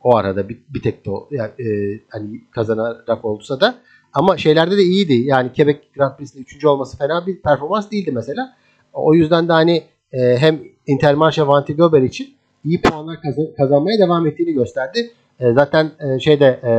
o 0.04 0.16
arada 0.16 0.50
bir, 0.50 0.58
bir 0.70 0.82
tek 0.82 1.06
de 1.06 1.12
o, 1.12 1.28
yani, 1.32 1.51
e, 1.60 2.00
hani 2.10 2.42
kazanarak 2.51 3.25
olsa 3.25 3.60
da 3.60 3.75
ama 4.13 4.38
şeylerde 4.38 4.78
de 4.78 4.82
iyiydi. 4.84 5.13
Yani 5.13 5.54
Quebec 5.54 5.94
Grand 5.96 6.18
Prix'sinde 6.18 6.42
3. 6.42 6.66
olması 6.66 6.98
fena 6.98 7.28
bir 7.28 7.42
performans 7.42 7.92
değildi 7.92 8.12
mesela. 8.12 8.56
O 8.94 9.13
yüzden 9.13 9.48
de 9.48 9.51
hani 9.51 9.84
e, 10.16 10.38
hem 10.38 10.60
Intermarché 10.88 11.48
Vanti 11.48 11.76
Gober 11.76 12.02
için 12.02 12.34
iyi 12.66 12.82
puanlar 12.82 13.22
kazan, 13.22 13.48
kazanmaya 13.58 14.00
devam 14.00 14.28
ettiğini 14.28 14.54
gösterdi. 14.54 15.12
E, 15.40 15.54
zaten 15.54 15.92
e, 16.00 16.20
şeyde 16.20 16.46
e, 16.64 16.72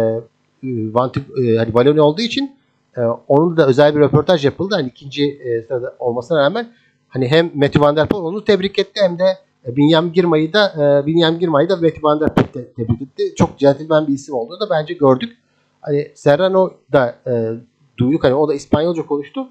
Vanti 0.95 1.21
e, 1.21 1.57
hani 1.57 1.75
Valoni 1.75 2.01
olduğu 2.01 2.23
için 2.23 2.57
e, 2.97 3.01
onun 3.29 3.57
da 3.57 3.67
özel 3.67 3.95
bir 3.95 4.01
röportaj 4.01 4.45
yapıldı. 4.45 4.75
Hani 4.75 4.89
ikinci 4.89 5.25
e, 5.25 5.63
sırada 5.63 5.97
olmasına 5.99 6.41
rağmen 6.41 6.69
hani 7.09 7.29
hem 7.29 7.51
Matthew 7.55 7.81
Van 7.81 7.97
Der 7.97 8.09
Poel 8.09 8.23
onu 8.23 8.45
tebrik 8.45 8.79
etti 8.79 9.01
hem 9.03 9.19
de 9.19 9.39
e, 9.67 9.77
Binyam 9.77 10.13
Girmay'ı 10.13 10.53
da 10.53 10.73
e, 11.03 11.07
Binyam 11.07 11.39
Girmay'ı 11.39 11.69
da 11.69 11.77
Matthew 11.77 12.01
Van 12.03 12.21
Der 12.21 12.35
Poel 12.35 12.65
tebrik 12.77 13.03
etti. 13.03 13.35
Çok 13.37 13.59
centilmen 13.59 14.07
bir 14.07 14.13
isim 14.13 14.35
olduğunu 14.35 14.61
da 14.61 14.71
bence 14.71 14.95
gördük. 14.95 15.37
Hani 15.81 16.09
Serrano 16.15 16.71
da 16.93 17.15
e, 17.27 17.53
duyduk 17.99 18.25
hani 18.25 18.35
o 18.35 18.49
da 18.49 18.55
İspanyolca 18.55 19.07
konuştu. 19.07 19.49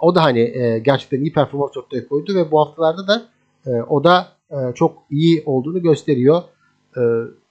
O 0.00 0.14
da 0.14 0.22
hani 0.22 0.40
e, 0.40 0.78
gerçekten 0.78 1.20
iyi 1.20 1.32
performans 1.32 1.76
ortaya 1.76 2.08
koydu 2.08 2.34
ve 2.34 2.50
bu 2.50 2.60
haftalarda 2.60 3.06
da 3.06 3.22
e, 3.66 3.70
o 3.82 4.04
da 4.04 4.28
e, 4.50 4.56
çok 4.74 4.98
iyi 5.10 5.42
olduğunu 5.46 5.82
gösteriyor. 5.82 6.42
E, 6.96 7.00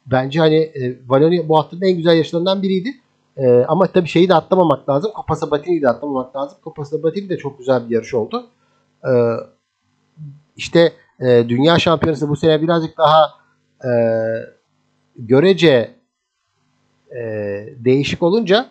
bence 0.06 0.39
hani 0.39 0.56
e, 0.56 1.00
Valoni 1.08 1.50
bu 1.50 1.58
haftanın 1.58 1.82
en 1.82 1.98
güzel 1.98 2.15
yarışlarından 2.15 2.62
biriydi. 2.62 2.94
E, 3.38 3.65
ama 3.68 3.88
tabii 3.88 4.08
şeyi 4.08 4.29
de 4.29 4.36
atlamamak 4.36 4.89
lazım. 4.89 5.12
Copa 5.15 5.36
Sabatini'yi 5.36 5.82
de 5.82 5.89
atlamamak 5.89 6.36
lazım. 6.36 6.58
Copa 6.63 6.86
Sabatini 6.86 7.29
de 7.29 7.38
çok 7.38 7.60
güzel 7.60 7.89
bir 7.89 7.96
yarış 7.96 8.13
oldu. 8.13 8.48
E, 9.03 9.12
işte 10.58 10.94
e, 11.20 11.50
Dünya 11.50 11.79
Şampiyonası 11.79 12.29
bu 12.29 12.36
sene 12.36 12.62
birazcık 12.62 12.98
daha 12.98 13.29
e, 13.86 13.91
görece 15.15 15.91
e, 17.12 17.20
değişik 17.77 18.24
olunca 18.24 18.70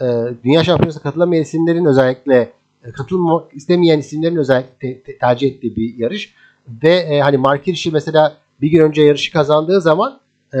e, 0.00 0.04
Dünya 0.44 0.64
Şampiyonası'na 0.64 1.02
katılamayan 1.02 1.42
isimlerin 1.42 1.84
özellikle 1.84 2.52
katılmak 2.92 3.54
istemeyen 3.54 3.98
isimlerin 3.98 4.36
özellikle 4.36 4.78
te, 4.80 5.02
te, 5.02 5.18
tercih 5.18 5.48
ettiği 5.48 5.76
bir 5.76 5.98
yarış. 5.98 6.34
Ve 6.82 6.94
e, 6.94 7.20
hani 7.20 7.36
Mark 7.36 7.66
Hirschi 7.66 7.90
mesela 7.90 8.36
bir 8.60 8.68
gün 8.68 8.80
önce 8.80 9.02
yarışı 9.02 9.32
kazandığı 9.32 9.80
zaman 9.80 10.20
e, 10.54 10.58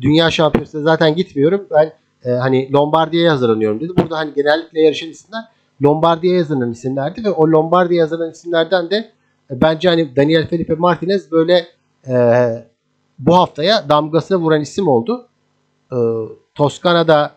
dünya 0.00 0.30
şampiyonasına 0.30 0.82
zaten 0.82 1.16
gitmiyorum. 1.16 1.66
Ben 1.70 1.92
e, 2.24 2.30
hani 2.30 2.72
Lombardia'ya 2.72 3.32
hazırlanıyorum 3.32 3.80
dedi. 3.80 3.92
Burada 3.96 4.16
hani 4.16 4.34
genellikle 4.34 4.80
yarışan 4.80 5.08
isimler 5.08 5.44
Lombardia'ya 5.82 6.40
hazırlanan 6.40 6.72
isimlerdi 6.72 7.24
ve 7.24 7.30
o 7.30 7.48
Lombardia'ya 7.48 8.04
hazırlanan 8.04 8.32
isimlerden 8.32 8.90
de 8.90 8.96
e, 9.50 9.60
bence 9.60 9.88
hani 9.88 10.16
Daniel 10.16 10.48
Felipe 10.48 10.74
Martinez 10.74 11.32
böyle 11.32 11.66
e, 12.08 12.14
bu 13.18 13.36
haftaya 13.36 13.88
damgasını 13.88 14.38
vuran 14.38 14.60
isim 14.60 14.88
oldu. 14.88 15.28
E, 15.92 15.96
Toskana'da 16.54 17.32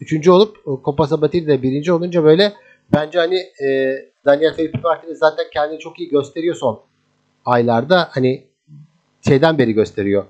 üçüncü 0.00 0.30
olup 0.30 0.56
e, 0.56 0.70
Copa 0.84 1.06
Sabati'de 1.06 1.62
birinci 1.62 1.92
olunca 1.92 2.24
böyle 2.24 2.52
bence 2.92 3.18
hani 3.18 3.36
e, 3.36 3.96
Daniel 4.24 4.54
Felipe 4.54 4.78
Martinez 4.78 5.18
zaten 5.18 5.44
kendini 5.52 5.78
çok 5.78 6.00
iyi 6.00 6.08
gösteriyor 6.08 6.54
son 6.54 6.80
aylarda. 7.44 8.08
Hani 8.10 8.44
şeyden 9.28 9.58
beri 9.58 9.72
gösteriyor. 9.72 10.24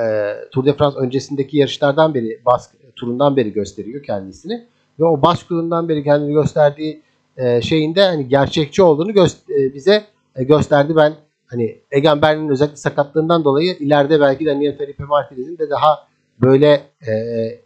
E, 0.00 0.02
Tour 0.50 0.64
de 0.64 0.72
France 0.72 0.98
öncesindeki 0.98 1.58
yarışlardan 1.58 2.14
beri, 2.14 2.40
Bask 2.46 2.70
turundan 2.96 3.36
beri 3.36 3.52
gösteriyor 3.52 4.02
kendisini. 4.02 4.66
Ve 5.00 5.04
o 5.04 5.22
Bask 5.22 5.48
turundan 5.48 5.88
beri 5.88 6.04
kendini 6.04 6.32
gösterdiği 6.32 7.02
e, 7.36 7.62
şeyinde 7.62 8.04
hani 8.04 8.28
gerçekçi 8.28 8.82
olduğunu 8.82 9.10
gö- 9.10 9.68
e, 9.68 9.74
bize 9.74 10.04
e, 10.36 10.44
gösterdi. 10.44 10.96
Ben 10.96 11.14
hani 11.46 11.78
Egan 11.90 12.22
Bernal'in 12.22 12.48
özellikle 12.48 12.76
sakatlığından 12.76 13.44
dolayı 13.44 13.74
ileride 13.74 14.20
belki 14.20 14.46
Daniel 14.46 14.78
Felipe 14.78 15.04
Martinez'in 15.04 15.58
de 15.58 15.70
daha 15.70 16.08
böyle 16.40 16.82
e, 17.06 17.12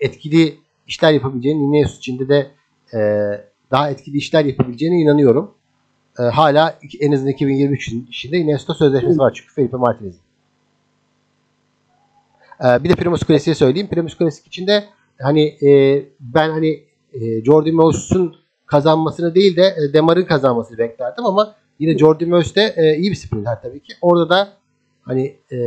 etkili 0.01 0.55
işler 0.87 1.13
yapabileceğini 1.13 1.63
Ineos 1.63 1.99
içinde 1.99 2.29
de 2.29 2.47
e, 2.95 2.99
daha 3.71 3.91
etkili 3.91 4.17
işler 4.17 4.45
yapabileceğine 4.45 5.01
inanıyorum. 5.01 5.55
E, 6.19 6.23
hala 6.23 6.79
en 7.01 7.13
azından 7.13 7.33
2023 7.33 7.89
içinde 7.89 8.39
Ineos'ta 8.39 8.75
sözleşmesi 8.75 9.19
var 9.19 9.33
çünkü 9.35 9.55
Felipe 9.55 9.77
Martinez'in. 9.77 10.21
E, 12.65 12.85
bir 12.85 12.89
de 12.89 12.95
Primus 12.95 13.27
Classic'i 13.27 13.55
söyleyeyim. 13.55 13.89
Primus 13.89 14.19
Classic 14.19 14.47
içinde 14.47 14.85
hani 15.19 15.45
e, 15.63 16.03
ben 16.21 16.51
hani 16.51 16.83
e, 17.13 17.45
Jordi 17.45 17.73
Meuss'un 17.73 18.37
kazanmasını 18.67 19.35
değil 19.35 19.57
de 19.57 19.63
e, 19.63 19.93
Demar'ın 19.93 20.25
kazanmasını 20.25 20.79
beklerdim 20.79 21.27
ama 21.27 21.55
yine 21.79 21.99
Jordi 21.99 22.27
Meuss 22.27 22.55
de 22.55 22.75
e, 22.77 22.97
iyi 22.97 23.11
bir 23.11 23.17
sprinter 23.17 23.63
tabii 23.63 23.81
ki. 23.81 23.95
Orada 24.01 24.31
da 24.31 24.49
hani 25.03 25.37
e, 25.53 25.59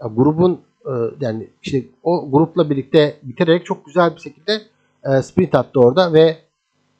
grubun 0.00 0.60
e, 0.86 0.92
yani 1.20 1.48
işte 1.62 1.82
o 2.02 2.30
grupla 2.30 2.70
birlikte 2.70 3.16
biterek 3.22 3.66
çok 3.66 3.86
güzel 3.86 4.14
bir 4.16 4.20
şekilde 4.20 4.60
e, 5.04 5.22
sprint 5.22 5.54
attı 5.54 5.80
orada 5.80 6.12
ve 6.12 6.36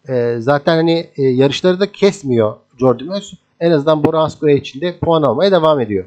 e, 0.09 0.37
zaten 0.39 0.77
hani 0.77 1.11
e, 1.17 1.23
yarışları 1.23 1.81
da 1.81 1.93
kesmiyor 1.93 2.57
Jordi 2.79 3.05
Meuss. 3.05 3.35
En 3.61 3.71
azından 3.71 4.05
Bora 4.05 4.23
Hansgrohe 4.23 4.57
için 4.57 4.81
de 4.81 4.99
puan 4.99 5.23
almaya 5.23 5.53
devam 5.53 5.81
ediyor. 5.81 6.05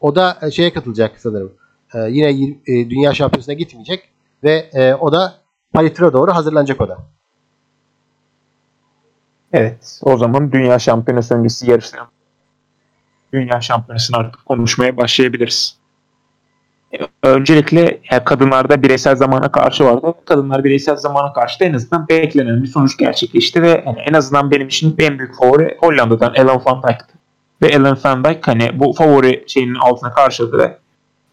O 0.00 0.14
da 0.14 0.38
e, 0.42 0.50
şeye 0.50 0.72
katılacak 0.72 1.20
sanırım. 1.20 1.52
E, 1.94 1.98
yine 1.98 2.54
e, 2.66 2.90
Dünya 2.90 3.14
Şampiyonası'na 3.14 3.54
gitmeyecek 3.54 4.08
ve 4.44 4.70
e, 4.72 4.94
o 4.94 5.12
da 5.12 5.34
Palitro'ya 5.72 6.12
doğru 6.12 6.34
hazırlanacak 6.34 6.80
o 6.80 6.88
da. 6.88 6.98
Evet. 9.52 10.00
O 10.02 10.18
zaman 10.18 10.52
Dünya 10.52 10.78
Şampiyonası 10.78 11.34
öncesi 11.34 11.70
yarışlarım. 11.70 12.06
Dünya 13.32 13.60
Şampiyonası'nı 13.60 14.16
artık 14.16 14.46
konuşmaya 14.46 14.96
başlayabiliriz. 14.96 15.79
Öncelikle 17.22 18.00
kadınlarda 18.24 18.82
bireysel 18.82 19.16
zamana 19.16 19.52
karşı 19.52 19.84
vardı. 19.84 20.14
Kadınlar 20.24 20.64
bireysel 20.64 20.96
zamana 20.96 21.32
karşı 21.32 21.60
da 21.60 21.64
en 21.64 21.74
azından 21.74 22.08
beklenen 22.08 22.62
bir 22.62 22.68
sonuç 22.68 22.96
gerçekleşti 22.96 23.62
ve 23.62 23.82
yani 23.86 23.98
en 23.98 24.12
azından 24.12 24.50
benim 24.50 24.66
için 24.66 24.96
en 24.98 25.18
büyük 25.18 25.36
favori 25.36 25.76
Hollanda'dan 25.80 26.34
Ellen 26.34 26.60
van 26.64 26.82
Dijk'tı. 26.82 27.14
Ve 27.62 27.68
Ellen 27.68 27.96
van 28.04 28.24
Dijk 28.24 28.48
hani 28.48 28.80
bu 28.80 28.92
favori 28.92 29.44
şeyinin 29.46 29.74
altına 29.74 30.12
karşıladı 30.12 30.58
ve 30.58 30.78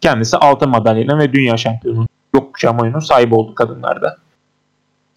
kendisi 0.02 0.38
altın 0.38 0.70
madalyayla 0.70 1.20
ve 1.20 1.34
dünya 1.34 1.58
şampiyonu 1.58 2.08
yok 2.36 2.56
oyunun 2.82 3.00
sahibi 3.00 3.36
oldu 3.36 3.56
kadınlarda. 3.56 4.18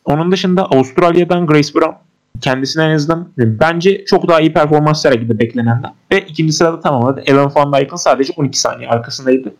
Onun 0.04 0.32
dışında 0.32 0.64
Avustralya'dan 0.64 1.46
Grace 1.46 1.74
Brown 1.74 1.96
kendisine 2.40 2.84
en 2.84 2.94
azından 2.94 3.28
bence 3.36 4.04
çok 4.04 4.28
daha 4.28 4.40
iyi 4.40 4.52
performans 4.52 5.02
sergiledi 5.02 5.38
beklenenden. 5.38 5.94
Ve 6.12 6.20
ikinci 6.20 6.52
sırada 6.52 6.80
tamamladı. 6.80 7.22
Ellen 7.26 7.54
Van 7.54 7.72
Dijk'ın 7.72 7.96
sadece 7.96 8.32
12 8.36 8.60
saniye 8.60 8.88
arkasındaydı. 8.88 9.54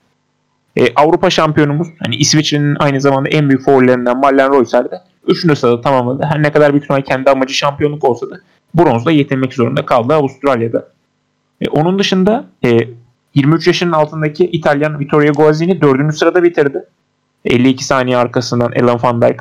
E, 0.76 0.94
Avrupa 0.94 1.30
şampiyonumuz 1.30 1.88
hani 2.02 2.16
İsviçre'nin 2.16 2.76
aynı 2.78 3.00
zamanda 3.00 3.28
en 3.28 3.48
büyük 3.48 3.64
favorilerinden 3.64 4.18
Marlen 4.18 4.52
Reusser 4.52 4.90
de 4.90 5.00
3. 5.26 5.58
sırada 5.58 5.80
tamamladı. 5.80 6.26
Her 6.26 6.42
ne 6.42 6.52
kadar 6.52 6.72
büyük 6.72 6.84
ihtimalle 6.84 7.04
kendi 7.04 7.30
amacı 7.30 7.54
şampiyonluk 7.54 8.04
olsa 8.04 8.30
da 8.30 8.34
bronzla 8.74 9.12
yetinmek 9.12 9.54
zorunda 9.54 9.86
kaldı 9.86 10.14
Avustralya'da. 10.14 10.88
E, 11.60 11.68
onun 11.68 11.98
dışında 11.98 12.44
e, 12.64 12.78
23 13.34 13.66
yaşının 13.66 13.92
altındaki 13.92 14.44
İtalyan 14.44 14.98
Vittorio 14.98 15.32
Guazzini 15.32 15.80
4. 15.80 16.14
sırada 16.14 16.42
bitirdi. 16.42 16.84
52 17.44 17.84
saniye 17.84 18.16
arkasından 18.16 18.72
Ellen 18.72 19.02
Van 19.02 19.22
Dijk. 19.22 19.40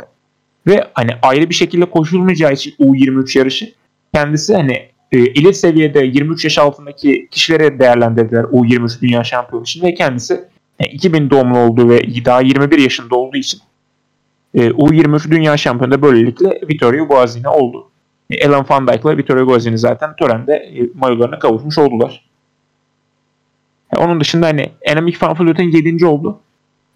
Ve 0.67 0.87
hani 0.93 1.11
ayrı 1.21 1.49
bir 1.49 1.55
şekilde 1.55 1.85
koşulmayacağı 1.85 2.53
için 2.53 2.75
U23 2.79 3.37
yarışı 3.37 3.73
kendisi 4.13 4.55
hani 4.55 4.73
e, 5.11 5.17
elit 5.17 5.55
seviyede 5.55 6.05
23 6.05 6.43
yaş 6.43 6.57
altındaki 6.57 7.27
kişilere 7.31 7.79
değerlendirdiler 7.79 8.43
U23 8.43 9.01
Dünya 9.01 9.23
Şampiyonu 9.23 9.63
için 9.63 9.81
ve 9.81 9.93
kendisi 9.93 10.43
2000 10.85 11.29
doğumlu 11.29 11.57
olduğu 11.57 11.89
ve 11.89 12.25
daha 12.25 12.41
21 12.41 12.77
yaşında 12.77 13.15
olduğu 13.15 13.37
için 13.37 13.61
e, 14.53 14.67
U23 14.67 15.31
Dünya 15.31 15.57
Şampiyonu 15.57 16.01
böylelikle 16.01 16.61
Vittorio 16.69 17.07
Guazzini 17.07 17.47
oldu. 17.47 17.89
E, 18.29 18.35
Ellen 18.35 18.65
Van 18.69 18.87
Dijk 18.87 19.05
ile 19.05 19.17
Vittorio 19.17 19.45
Guazzini 19.45 19.77
zaten 19.77 20.15
törende 20.15 20.53
e, 20.53 20.89
mayolarına 20.93 21.39
kavuşmuş 21.39 21.77
oldular. 21.77 22.29
E, 23.95 23.99
onun 23.99 24.19
dışında 24.19 24.45
hani 24.45 24.71
Enemik 24.81 25.23
Van 25.23 25.39
Vleuten 25.39 25.71
7. 25.71 26.05
oldu. 26.05 26.39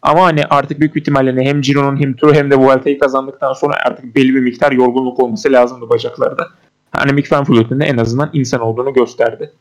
Ama 0.01 0.23
hani 0.23 0.45
artık 0.45 0.79
büyük 0.79 0.97
ihtimalle 0.97 1.29
hani 1.29 1.45
hem 1.45 1.61
Giro'nun 1.61 2.01
hem 2.01 2.13
Tour 2.13 2.35
hem 2.35 2.51
de 2.51 2.55
Vuelta'yı 2.55 2.99
kazandıktan 2.99 3.53
sonra 3.53 3.73
artık 3.85 4.15
belli 4.15 4.35
bir 4.35 4.39
miktar 4.39 4.71
yorgunluk 4.71 5.19
olması 5.19 5.51
lazımdı 5.51 5.89
bacaklarda. 5.89 6.47
Hani 6.91 7.13
Mick 7.13 7.31
Van 7.31 7.45
Vleuten'in 7.49 7.79
en 7.79 7.97
azından 7.97 8.29
insan 8.33 8.61
olduğunu 8.61 8.93
gösterdi. 8.93 9.51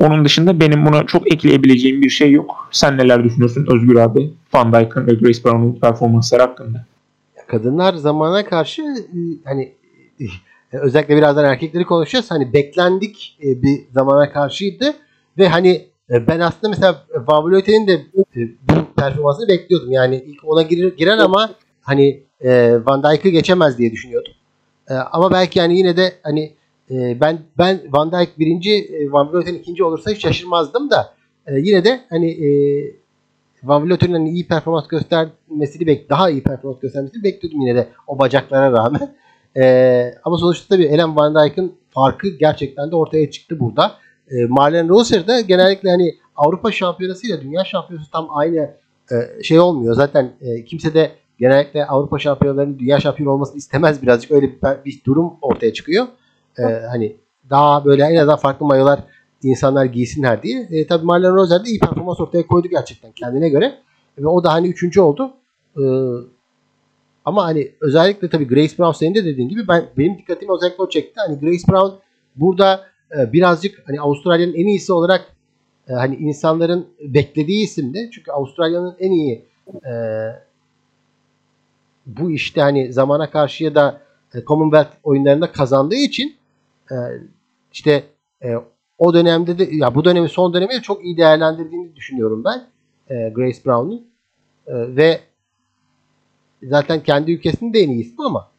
Onun 0.00 0.24
dışında 0.24 0.60
benim 0.60 0.86
buna 0.86 1.06
çok 1.06 1.32
ekleyebileceğim 1.32 2.02
bir 2.02 2.10
şey 2.10 2.32
yok. 2.32 2.68
Sen 2.70 2.98
neler 2.98 3.24
düşünüyorsun 3.24 3.66
Özgür 3.70 3.96
abi? 3.96 4.30
Van 4.54 4.72
Dijk'ın 4.72 5.06
ve 5.06 5.14
Grace 5.14 5.44
Brown'un 5.44 5.80
performansları 5.80 6.42
hakkında. 6.42 6.84
Kadınlar 7.46 7.94
zamana 7.94 8.44
karşı 8.44 8.82
e, 8.82 9.18
hani 9.44 9.72
e, 10.20 10.24
özellikle 10.72 11.16
birazdan 11.16 11.44
erkekleri 11.44 11.84
konuşacağız. 11.84 12.30
Hani 12.30 12.52
beklendik 12.52 13.38
e, 13.44 13.62
bir 13.62 13.80
zamana 13.94 14.32
karşıydı 14.32 14.94
ve 15.38 15.48
hani 15.48 15.86
ben 16.10 16.40
aslında 16.40 16.68
mesela 16.68 17.02
Van 17.26 17.44
Vleuten'in 17.44 17.88
de 17.88 18.00
bu 18.62 18.74
performansını 18.96 19.48
bekliyordum. 19.48 19.92
Yani 19.92 20.24
ilk 20.26 20.44
ona 20.44 20.62
girer, 20.62 20.92
girer 20.92 21.18
ama 21.18 21.50
hani 21.82 22.22
Van 22.86 23.02
Dijk'ı 23.02 23.28
geçemez 23.28 23.78
diye 23.78 23.92
düşünüyordum. 23.92 24.32
Ama 25.12 25.30
belki 25.30 25.58
yani 25.58 25.78
yine 25.78 25.96
de 25.96 26.12
hani 26.22 26.52
e, 26.90 27.20
ben 27.20 27.38
ben 27.58 27.80
Van 27.88 28.12
Dijk 28.12 28.38
birinci, 28.38 28.70
e, 28.70 29.12
Van 29.12 29.32
Vleuten 29.32 29.54
ikinci 29.54 29.84
olursa 29.84 30.10
hiç 30.10 30.22
şaşırmazdım 30.22 30.90
da 30.90 31.14
e, 31.46 31.54
yine 31.58 31.84
de 31.84 32.00
hani 32.10 32.30
e, 32.30 32.50
Van 33.62 33.86
Vleuten'in 33.86 34.12
hani 34.12 34.30
iyi 34.30 34.46
performans 34.46 34.88
göstermesini 34.88 35.86
bek 35.86 36.10
daha 36.10 36.30
iyi 36.30 36.42
performans 36.42 36.80
göstermesini 36.80 37.22
bekliyordum 37.22 37.60
yine 37.60 37.76
de 37.76 37.88
o 38.06 38.18
bacaklara 38.18 38.72
rağmen. 38.72 39.14
Ama 40.24 40.38
sonuçta 40.38 40.74
tabii 40.74 40.84
Ellen 40.84 41.16
Van 41.16 41.34
Dijk'ın 41.34 41.72
farkı 41.90 42.28
gerçekten 42.28 42.90
de 42.90 42.96
ortaya 42.96 43.30
çıktı 43.30 43.60
burada. 43.60 43.92
E, 44.30 44.46
Marlen 44.46 44.88
Reusser 44.88 45.26
de 45.26 45.42
genellikle 45.42 45.90
hani 45.90 46.14
Avrupa 46.36 46.72
Şampiyonası 46.72 47.26
ile 47.26 47.40
Dünya 47.40 47.64
Şampiyonası 47.64 48.10
tam 48.10 48.28
aynı 48.30 48.70
şey 49.42 49.60
olmuyor. 49.60 49.94
Zaten 49.94 50.30
kimse 50.66 50.94
de 50.94 51.10
genellikle 51.38 51.86
Avrupa 51.86 52.18
şampiyonlarının 52.18 52.78
dünya 52.78 53.00
şampiyonu 53.00 53.32
olmasını 53.32 53.58
istemez 53.58 54.02
birazcık 54.02 54.30
öyle 54.30 54.46
bir, 54.46 54.84
bir 54.84 55.04
durum 55.06 55.32
ortaya 55.42 55.72
çıkıyor. 55.72 56.06
E, 56.58 56.62
hani 56.62 57.16
daha 57.50 57.84
böyle 57.84 58.04
en 58.04 58.16
azından 58.16 58.38
farklı 58.38 58.66
mayolar 58.66 59.00
insanlar 59.42 59.84
giysinler 59.84 60.42
diye. 60.42 60.68
E, 60.70 60.86
tabii 60.86 61.04
Marlon 61.04 61.36
Roser 61.36 61.64
de 61.64 61.68
iyi 61.68 61.78
performans 61.78 62.20
ortaya 62.20 62.46
koydu 62.46 62.68
gerçekten 62.68 63.12
kendine 63.12 63.48
göre. 63.48 63.78
Ve 64.18 64.26
o 64.26 64.44
da 64.44 64.52
hani 64.52 64.68
üçüncü 64.68 65.00
oldu. 65.00 65.32
E, 65.76 65.82
ama 67.24 67.44
hani 67.44 67.72
özellikle 67.80 68.30
tabii 68.30 68.48
Grace 68.48 68.78
Brown 68.78 68.92
senin 68.92 69.14
de 69.14 69.24
dediğin 69.24 69.48
gibi 69.48 69.68
ben 69.68 69.84
benim 69.98 70.18
dikkatimi 70.18 70.52
özellikle 70.52 70.82
o 70.82 70.88
çekti. 70.88 71.20
Hani 71.26 71.40
Grace 71.40 71.68
Brown 71.68 71.94
burada 72.36 72.80
e, 73.18 73.32
birazcık 73.32 73.82
hani 73.88 74.00
Avustralya'nın 74.00 74.54
en 74.54 74.66
iyisi 74.66 74.92
olarak 74.92 75.26
e, 75.88 75.92
hani 75.92 76.16
insanların 76.16 76.86
beklediği 77.00 77.64
isimdi. 77.64 78.10
Çünkü 78.12 78.30
Avustralya'nın 78.30 78.96
en 78.98 79.10
iyi 79.10 79.44
e, 79.74 79.92
bu 82.06 82.30
işte 82.30 82.60
hani 82.60 82.92
zamana 82.92 83.30
karşıya 83.30 83.74
da 83.74 84.00
e, 84.34 84.44
Commonwealth 84.44 84.90
oyunlarında 85.02 85.52
kazandığı 85.52 85.96
için 85.96 86.39
e, 86.90 86.96
işte 87.72 88.04
e, 88.42 88.54
o 88.98 89.14
dönemde 89.14 89.58
de 89.58 89.68
ya 89.72 89.94
bu 89.94 90.04
dönemi 90.04 90.28
son 90.28 90.54
dönemi 90.54 90.72
de 90.72 90.82
çok 90.82 91.04
iyi 91.04 91.16
değerlendirdiğini 91.16 91.96
düşünüyorum 91.96 92.44
ben 92.44 92.66
e, 93.10 93.30
Grace 93.30 93.58
Brown'un 93.66 94.06
e, 94.66 94.96
ve 94.96 95.20
zaten 96.62 97.02
kendi 97.02 97.32
ülkesinin 97.32 97.74
de 97.74 97.80
en 97.80 97.90
iyisi 97.90 98.14
ama 98.18 98.50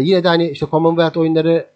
yine 0.00 0.24
de 0.24 0.28
hani 0.28 0.50
işte 0.50 0.66
Commonwealth 0.70 1.16
oyunları 1.16 1.66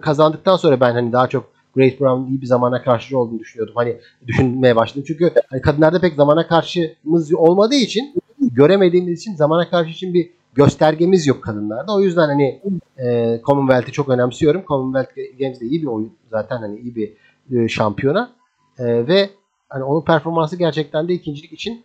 kazandıktan 0.00 0.56
sonra 0.56 0.80
ben 0.80 0.92
hani 0.92 1.12
daha 1.12 1.28
çok 1.28 1.56
Grace 1.76 2.00
Brown'un 2.00 2.26
iyi 2.26 2.40
bir 2.40 2.46
zamana 2.46 2.82
karşı 2.82 3.18
olduğunu 3.18 3.38
düşünüyordum. 3.38 3.74
Hani 3.76 3.96
düşünmeye 4.26 4.76
başladım. 4.76 5.04
Çünkü 5.06 5.32
hani 5.50 5.60
kadınlarda 5.60 6.00
pek 6.00 6.14
zamana 6.14 6.46
karşımız 6.46 7.34
olmadığı 7.34 7.74
için 7.74 8.14
göremediğimiz 8.40 9.20
için 9.20 9.34
zamana 9.34 9.70
karşı 9.70 9.90
için 9.90 10.14
bir 10.14 10.30
göstergemiz 10.56 11.26
yok 11.26 11.44
kadınlarda. 11.44 11.94
O 11.94 12.00
yüzden 12.00 12.26
hani 12.26 12.62
e, 12.98 13.40
Commonwealth'i 13.44 13.92
çok 13.92 14.08
önemsiyorum. 14.08 14.62
Commonwealth 14.68 15.38
Games'de 15.38 15.66
iyi 15.66 15.82
bir 15.82 15.86
oyun 15.86 16.12
zaten 16.30 16.56
hani 16.56 16.80
iyi 16.80 16.96
bir 16.96 17.12
e, 17.52 17.68
şampiyona 17.68 18.32
e, 18.78 19.06
ve 19.06 19.30
hani 19.68 19.84
onun 19.84 20.04
performansı 20.04 20.56
gerçekten 20.56 21.08
de 21.08 21.14
ikincilik 21.14 21.52
için 21.52 21.84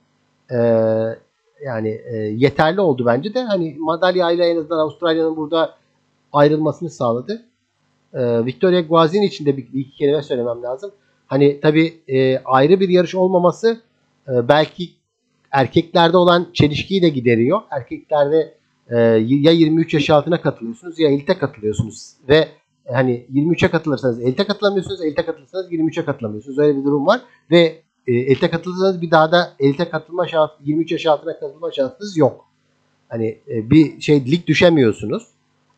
e, 0.52 0.58
yani 1.66 2.02
e, 2.12 2.18
yeterli 2.18 2.82
oldu 2.82 3.06
bence 3.06 3.34
de. 3.34 3.44
Hani 3.44 3.76
madalyayla 3.80 4.46
en 4.46 4.58
azından 4.58 4.80
Avustralya'nın 4.80 5.38
burada 5.38 5.76
ayrılmasını 6.34 6.90
sağladı. 6.90 7.42
E, 8.14 8.46
Victoria 8.46 8.82
Guazin 8.82 9.22
için 9.22 9.46
de 9.46 9.58
bir, 9.58 9.74
bir 9.74 9.80
iki 9.80 9.98
kelime 9.98 10.22
söylemem 10.22 10.64
lazım. 10.64 10.92
Hani 11.28 11.60
tabii 11.62 11.94
e, 12.08 12.40
ayrı 12.46 12.80
bir 12.80 12.90
yarış 12.90 13.16
olmaması 13.16 13.82
e, 14.28 14.48
belki 14.48 14.90
erkeklerde 15.52 16.18
olan 16.18 16.48
çelişkiyi 16.54 17.02
de 17.02 17.10
gideriyor. 17.10 17.62
Erkeklerde 17.72 18.61
e, 18.92 18.98
ya 19.28 19.52
23 19.52 19.94
yaş 19.94 20.10
altına 20.10 20.42
katılıyorsunuz 20.42 21.00
ya 21.00 21.10
elite 21.10 21.38
katılıyorsunuz 21.38 22.14
ve 22.30 22.48
hani 22.88 23.26
23'e 23.34 23.72
katılırsanız 23.72 24.22
elite 24.22 24.44
katılamıyorsunuz, 24.44 25.02
elite 25.02 25.26
katılırsanız 25.26 25.72
23'e 25.72 26.06
katılamıyorsunuz. 26.06 26.60
Öyle 26.60 26.78
bir 26.78 26.84
durum 26.84 27.08
var 27.08 27.22
ve 27.52 27.82
e, 28.08 28.14
elite 28.14 28.50
katılırsanız 28.50 29.02
bir 29.02 29.12
daha 29.12 29.32
da 29.32 29.54
elite 29.60 29.90
katılma 29.90 30.28
şansı 30.28 30.54
23 30.64 30.92
yaş 30.92 31.06
altına 31.06 31.40
katılma 31.40 31.72
şansınız 31.72 32.18
yok. 32.18 32.46
Hani 33.10 33.38
e, 33.48 33.70
bir 33.70 34.02
şey 34.02 34.26
lig 34.32 34.48
düşemiyorsunuz. 34.48 35.28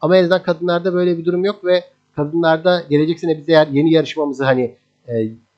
Ama 0.01 0.17
en 0.17 0.21
azından 0.21 0.43
kadınlarda 0.43 0.93
böyle 0.93 1.17
bir 1.17 1.25
durum 1.25 1.45
yok 1.45 1.65
ve 1.65 1.83
kadınlarda 2.15 2.83
gelecek 2.89 3.19
sene 3.19 3.37
biz 3.37 3.49
eğer 3.49 3.67
yeni 3.67 3.93
yarışmamızı 3.93 4.43
hani 4.43 4.75
e, 5.07 5.13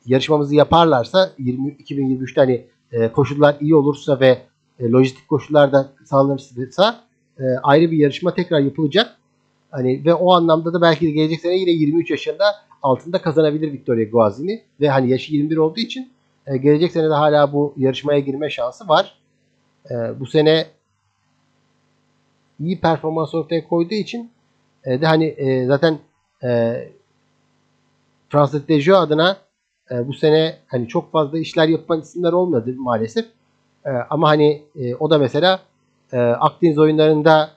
yarışmamızı 0.06 0.56
yaparlarsa 0.56 1.32
20, 1.38 1.70
2023'te 1.72 2.42
hani 2.42 2.66
e, 2.92 3.12
koşullar 3.12 3.56
iyi 3.60 3.76
olursa 3.76 4.20
ve 4.20 4.42
e, 4.80 4.90
lojistik 4.90 5.28
koşullar 5.28 5.72
da 5.72 5.92
sağlanırsa 6.06 7.05
e, 7.40 7.44
ayrı 7.64 7.92
bir 7.92 7.98
yarışma 7.98 8.34
tekrar 8.34 8.60
yapılacak. 8.60 9.16
Hani 9.72 10.06
ve 10.06 10.14
o 10.14 10.34
anlamda 10.34 10.74
da 10.74 10.82
belki 10.82 11.08
de 11.08 11.12
gelecek 11.12 11.40
sene 11.40 11.56
yine 11.56 11.72
23 11.72 12.12
yaşında 12.12 12.46
altında 12.82 13.22
kazanabilir 13.22 13.72
Victoria 13.72 14.04
Guazini 14.04 14.64
ve 14.82 14.90
hani 14.90 15.10
yaşı 15.10 15.34
21 15.34 15.58
olduğu 15.58 15.80
için 15.80 16.10
e, 16.48 16.58
gelecek 16.58 16.92
sene 16.92 17.10
de 17.10 17.14
hala 17.14 17.54
bu 17.54 17.74
yarışmaya 17.78 18.20
girme 18.20 18.50
şansı 18.50 18.88
var. 18.88 19.18
E, 19.92 20.20
bu 20.20 20.26
sene 20.26 20.66
iyi 22.60 22.80
performans 22.80 23.36
ortaya 23.36 23.68
koyduğu 23.68 23.94
için 23.94 24.32
e, 24.86 25.02
de 25.02 25.06
hani 25.06 25.26
e, 25.26 25.66
zaten 25.66 26.00
e, 26.44 26.76
Francis 28.30 28.68
Dejo 28.68 28.96
adına 28.96 29.38
e, 29.92 30.08
bu 30.08 30.14
sene 30.14 30.56
hani 30.68 30.88
çok 30.88 31.12
fazla 31.12 31.40
işler 31.40 31.68
yapan 31.68 32.02
isimler 32.02 32.34
olmadı 32.34 32.74
maalesef. 32.78 33.26
E, 33.86 33.90
ama 33.90 34.30
hani 34.30 34.64
e, 34.76 34.96
o 34.96 35.10
da 35.10 35.18
mesela 35.18 35.60
e, 36.14 36.18
Akdeniz 36.18 36.78
oyunlarında 36.78 37.50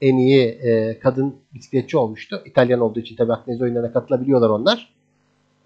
en 0.00 0.16
iyi 0.16 0.44
e, 0.44 0.98
kadın 0.98 1.36
bisikletçi 1.54 1.98
olmuştu. 1.98 2.42
İtalyan 2.44 2.80
olduğu 2.80 3.00
için 3.00 3.16
tabii 3.16 3.32
Akdeniz 3.32 3.62
oyunlarına 3.62 3.92
katılabiliyorlar 3.92 4.50
onlar. 4.50 4.94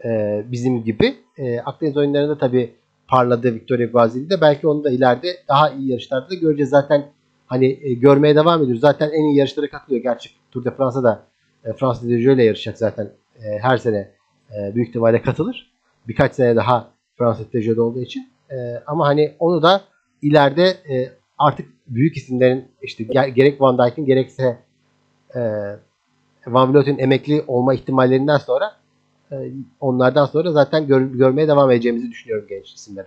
E, 0.04 0.42
bizim 0.52 0.84
gibi. 0.84 1.14
E, 1.38 1.60
Akdeniz 1.60 1.96
oyunlarında 1.96 2.38
tabii 2.38 2.74
parladı 3.08 3.54
Victoria 3.54 3.86
Guazili'de. 3.86 4.40
Belki 4.40 4.68
onu 4.68 4.84
da 4.84 4.90
ileride 4.90 5.28
daha 5.48 5.70
iyi 5.70 5.90
yarışlarda 5.90 6.30
da 6.30 6.34
göreceğiz. 6.34 6.70
Zaten 6.70 7.06
hani 7.46 7.78
e, 7.82 7.94
görmeye 7.94 8.36
devam 8.36 8.62
ediyoruz. 8.62 8.80
Zaten 8.80 9.10
en 9.10 9.24
iyi 9.24 9.36
yarışlara 9.36 9.70
katılıyor. 9.70 10.02
Gerçi 10.02 10.30
Tour 10.50 10.64
de 10.64 10.70
Fransa'da 10.70 11.22
e, 11.64 11.72
Fransız 11.72 12.10
ile 12.10 12.44
yarışacak 12.44 12.78
zaten 12.78 13.10
e, 13.44 13.58
her 13.58 13.78
sene 13.78 14.10
e, 14.50 14.74
büyük 14.74 14.88
ihtimalle 14.88 15.22
katılır. 15.22 15.70
Birkaç 16.08 16.34
sene 16.34 16.56
daha 16.56 16.90
Fransız 17.18 17.52
Dejo'da 17.52 17.82
olduğu 17.82 18.00
için. 18.00 18.28
E, 18.50 18.82
ama 18.86 19.06
hani 19.06 19.34
onu 19.38 19.62
da 19.62 19.80
ileride 20.22 20.66
e, 20.68 21.12
artık 21.38 21.68
büyük 21.86 22.16
isimlerin 22.16 22.68
işte 22.82 23.04
gerek 23.34 23.60
Van 23.60 23.78
Dijk'in 23.78 24.06
gerekse 24.06 24.58
e, 25.34 25.40
Van 26.46 26.74
Vleut'ün 26.74 26.98
emekli 26.98 27.44
olma 27.46 27.74
ihtimallerinden 27.74 28.38
sonra 28.38 28.76
e, 29.32 29.36
onlardan 29.80 30.26
sonra 30.26 30.52
zaten 30.52 30.86
gör, 30.86 31.00
görmeye 31.00 31.48
devam 31.48 31.70
edeceğimizi 31.70 32.10
düşünüyorum 32.10 32.46
genç 32.48 32.74
isimleri. 32.74 33.06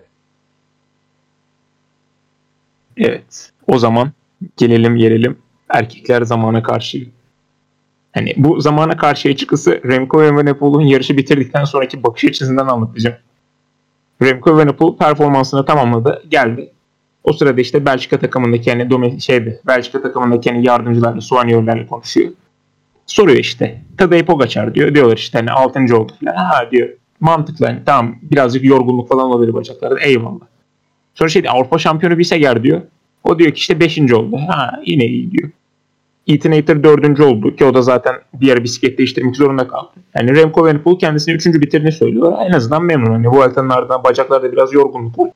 Evet. 2.97 3.51
O 3.67 3.77
zaman 3.77 4.11
gelelim 4.57 4.95
gelelim 4.95 5.37
erkekler 5.69 6.21
zamana 6.21 6.63
karşı. 6.63 7.07
Hani 8.13 8.33
bu 8.37 8.61
zamana 8.61 8.97
karşı 8.97 9.29
açıkçası 9.29 9.81
Remco 9.85 10.21
ve 10.21 10.27
Evenepoel'un 10.27 10.81
yarışı 10.81 11.17
bitirdikten 11.17 11.63
sonraki 11.63 12.03
bakış 12.03 12.25
açısından 12.25 12.67
anlatacağım. 12.67 13.17
Remco 14.21 14.55
Evenepoel 14.55 14.97
performansını 14.97 15.65
tamamladı. 15.65 16.23
Geldi. 16.29 16.71
O 17.23 17.33
sırada 17.33 17.61
işte 17.61 17.85
Belçika 17.85 18.19
takımındaki 18.19 18.69
yani 18.69 18.89
domi 18.89 19.21
şeydi 19.21 19.61
Belçika 19.67 20.01
takımındaki 20.01 20.49
yani 20.49 20.67
yardımcılarla 20.67 21.21
suanyörlerle 21.21 21.87
konuşuyor. 21.87 22.31
Soruyor 23.05 23.37
işte. 23.37 23.81
Tadej 23.97 24.23
Pogacar 24.23 24.75
diyor. 24.75 24.95
Diyorlar 24.95 25.17
işte 25.17 25.37
hani 25.37 25.51
6. 25.51 25.79
oldu 25.79 26.13
falan. 26.19 26.35
Ha 26.35 26.71
diyor. 26.71 26.89
Mantıklı 27.19 27.65
hani 27.65 27.79
tamam 27.85 28.15
birazcık 28.21 28.63
yorgunluk 28.63 29.09
falan 29.09 29.25
olabilir 29.25 29.53
bacaklarda. 29.53 29.99
Eyvallah. 29.99 30.45
Sonra 31.13 31.29
şey 31.29 31.43
Avrupa 31.49 31.77
şampiyonu 31.77 32.17
Viseger 32.17 32.63
diyor. 32.63 32.81
O 33.23 33.39
diyor 33.39 33.51
ki 33.51 33.57
işte 33.57 33.79
5. 33.79 33.97
oldu. 34.13 34.39
Ha 34.47 34.81
yine 34.85 35.05
iyi 35.05 35.31
diyor. 35.31 35.49
Etinator 36.27 36.83
4. 36.83 37.19
oldu 37.19 37.55
ki 37.55 37.65
o 37.65 37.73
da 37.73 37.81
zaten 37.81 38.15
diğer 38.39 38.63
bisiklet 38.63 38.97
değiştirmek 38.97 39.35
zorunda 39.35 39.67
kaldı. 39.67 39.91
Yani 40.15 40.35
Remco 40.35 40.67
Evenepoel 40.67 40.99
kendisini 40.99 41.35
3. 41.35 41.45
bitirdiğini 41.45 41.91
söylüyor. 41.91 42.33
En 42.39 42.51
azından 42.51 42.83
memnun. 42.83 43.11
Hani 43.11 43.31
bu 43.31 43.41
ardından 43.41 44.03
bacaklarda 44.03 44.51
biraz 44.51 44.73
yorgunluk 44.73 45.19
var. 45.19 45.31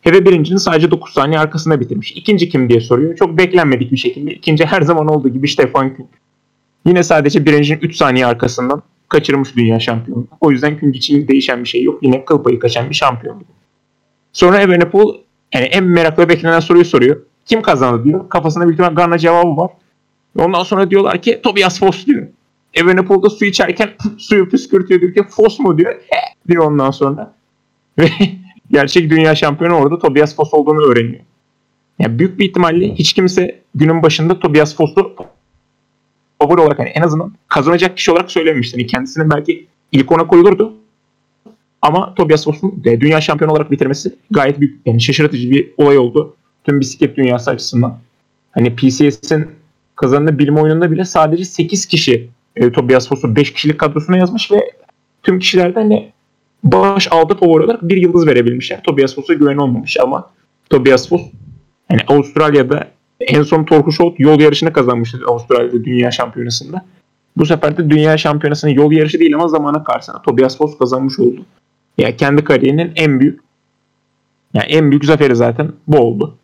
Heve 0.00 0.26
birincinin 0.26 0.58
sadece 0.58 0.90
9 0.90 1.12
saniye 1.12 1.40
arkasında 1.40 1.80
bitirmiş. 1.80 2.12
İkinci 2.12 2.48
kim 2.48 2.68
diye 2.68 2.80
soruyor. 2.80 3.16
Çok 3.16 3.38
beklenmedik 3.38 3.92
bir 3.92 3.96
şekilde. 3.96 4.30
İkinci 4.30 4.66
her 4.66 4.82
zaman 4.82 5.08
olduğu 5.08 5.28
gibi 5.28 5.48
Stefan 5.48 5.96
Küng. 5.96 6.08
Yine 6.86 7.02
sadece 7.02 7.46
birincinin 7.46 7.80
3 7.80 7.96
saniye 7.96 8.26
arkasından 8.26 8.82
kaçırmış 9.08 9.56
dünya 9.56 9.80
şampiyonu. 9.80 10.26
O 10.40 10.50
yüzden 10.50 10.78
Küng 10.78 10.96
için 10.96 11.28
değişen 11.28 11.64
bir 11.64 11.68
şey 11.68 11.82
yok. 11.82 12.02
Yine 12.02 12.24
kıl 12.24 12.42
payı 12.42 12.58
kaçan 12.58 12.90
bir 12.90 12.94
şampiyon. 12.94 13.42
Sonra 14.32 14.60
Evenepoel 14.60 15.14
yani 15.54 15.64
en 15.64 15.84
merakla 15.84 16.28
beklenen 16.28 16.60
soruyu 16.60 16.84
soruyor. 16.84 17.20
Kim 17.46 17.62
kazandı 17.62 18.04
diyor. 18.04 18.28
Kafasında 18.28 18.64
büyük 18.64 18.80
ihtimal 18.80 18.94
Garna 18.94 19.18
cevabı 19.18 19.56
var. 19.56 19.70
Ondan 20.38 20.62
sonra 20.62 20.90
diyorlar 20.90 21.22
ki 21.22 21.40
Tobias 21.42 21.78
Foss 21.80 22.06
diyor. 22.06 22.26
Evenepoel 22.74 23.22
da 23.22 23.30
su 23.30 23.44
içerken 23.44 23.90
suyu 24.18 24.48
püskürtüyor 24.48 25.00
diyor 25.00 25.14
ki 25.14 25.22
Foss 25.30 25.58
mu 25.58 25.78
diyor. 25.78 25.94
He 25.94 26.18
diyor 26.48 26.64
ondan 26.64 26.90
sonra. 26.90 27.34
Ve 27.98 28.08
gerçek 28.70 29.10
dünya 29.10 29.34
şampiyonu 29.34 29.74
orada 29.74 29.98
Tobias 29.98 30.36
Foss 30.36 30.54
olduğunu 30.54 30.80
öğreniyor. 30.80 31.20
Yani 31.98 32.18
büyük 32.18 32.38
bir 32.38 32.48
ihtimalle 32.48 32.94
hiç 32.94 33.12
kimse 33.12 33.60
günün 33.74 34.02
başında 34.02 34.40
Tobias 34.40 34.76
Foss'u 34.76 35.14
favori 36.38 36.60
olarak 36.60 36.78
hani 36.78 36.88
en 36.88 37.02
azından 37.02 37.32
kazanacak 37.48 37.96
kişi 37.96 38.12
olarak 38.12 38.30
söylememişti. 38.30 38.80
Yani 38.80 38.86
kendisinin 38.86 39.30
belki 39.30 39.66
ilk 39.92 40.12
ona 40.12 40.26
koyulurdu. 40.26 40.74
Ama 41.82 42.14
Tobias 42.14 42.44
Foss'un 42.44 42.84
dünya 42.84 43.20
şampiyonu 43.20 43.52
olarak 43.52 43.70
bitirmesi 43.70 44.14
gayet 44.30 44.60
büyük 44.60 44.80
yani 44.86 45.00
şaşırtıcı 45.00 45.50
bir 45.50 45.70
olay 45.76 45.98
oldu. 45.98 46.36
Tüm 46.64 46.80
bisiklet 46.80 47.16
dünyası 47.16 47.50
açısından. 47.50 47.98
Hani 48.50 48.76
PCS'in 48.76 49.48
kazandığı 49.96 50.38
bilim 50.38 50.56
oyununda 50.56 50.90
bile 50.90 51.04
sadece 51.04 51.44
8 51.44 51.86
kişi 51.86 52.28
e, 52.56 52.72
Tobias 52.72 53.08
Foss'u 53.08 53.36
5 53.36 53.52
kişilik 53.52 53.78
kadrosuna 53.78 54.16
yazmış 54.16 54.52
ve 54.52 54.72
tüm 55.22 55.38
kişilerden 55.38 55.82
hani 55.82 56.12
baş 56.64 57.08
aldı 57.10 57.36
favori 57.36 57.64
olarak 57.64 57.82
bir 57.82 57.96
yıldız 57.96 58.26
verebilmişler. 58.26 58.82
Tobias 58.82 59.14
Foss'a 59.14 59.34
güven 59.34 59.56
olmamış 59.56 59.96
ama 60.00 60.30
Tobias 60.70 61.08
Foss 61.08 61.22
yani 61.90 62.00
Avustralya'da 62.08 62.88
en 63.20 63.42
son 63.42 63.64
Torkuşolt 63.64 64.20
yol 64.20 64.40
yarışını 64.40 64.72
kazanmıştı 64.72 65.18
Avustralya'da 65.26 65.84
dünya 65.84 66.10
şampiyonasında. 66.10 66.84
Bu 67.36 67.46
sefer 67.46 67.76
de 67.76 67.90
dünya 67.90 68.18
şampiyonasının 68.18 68.72
yol 68.72 68.92
yarışı 68.92 69.20
değil 69.20 69.34
ama 69.34 69.48
zamana 69.48 69.84
karşısında 69.84 70.22
Tobias 70.22 70.58
Foss 70.58 70.78
kazanmış 70.78 71.18
oldu. 71.18 71.44
Yani 71.98 72.16
kendi 72.16 72.44
kariyerinin 72.44 72.92
en 72.96 73.20
büyük 73.20 73.40
yani 74.54 74.66
en 74.66 74.90
büyük 74.90 75.04
zaferi 75.04 75.36
zaten 75.36 75.72
bu 75.88 75.98
oldu. 75.98 76.36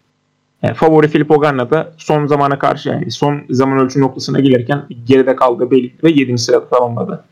Yani 0.63 0.75
favori 0.75 1.09
Filip 1.09 1.31
Ogarna 1.31 1.71
da 1.71 1.93
son 1.97 2.27
zamana 2.27 2.59
karşı 2.59 2.89
yani 2.89 3.11
son 3.11 3.43
zaman 3.51 3.79
ölçüm 3.79 4.03
noktasına 4.03 4.41
gelirken 4.41 4.87
geride 5.07 5.37
kaldı 5.37 5.71
belli 5.71 5.93
ve 6.05 6.11
7. 6.11 6.39
sırada 6.39 6.69
tamamladı 6.69 7.25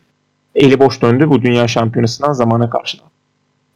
eli 0.54 0.80
boş 0.80 1.02
döndü 1.02 1.30
bu 1.30 1.42
dünya 1.42 1.68
şampiyonasından 1.68 2.32
zamana 2.32 2.70
karşı. 2.70 2.98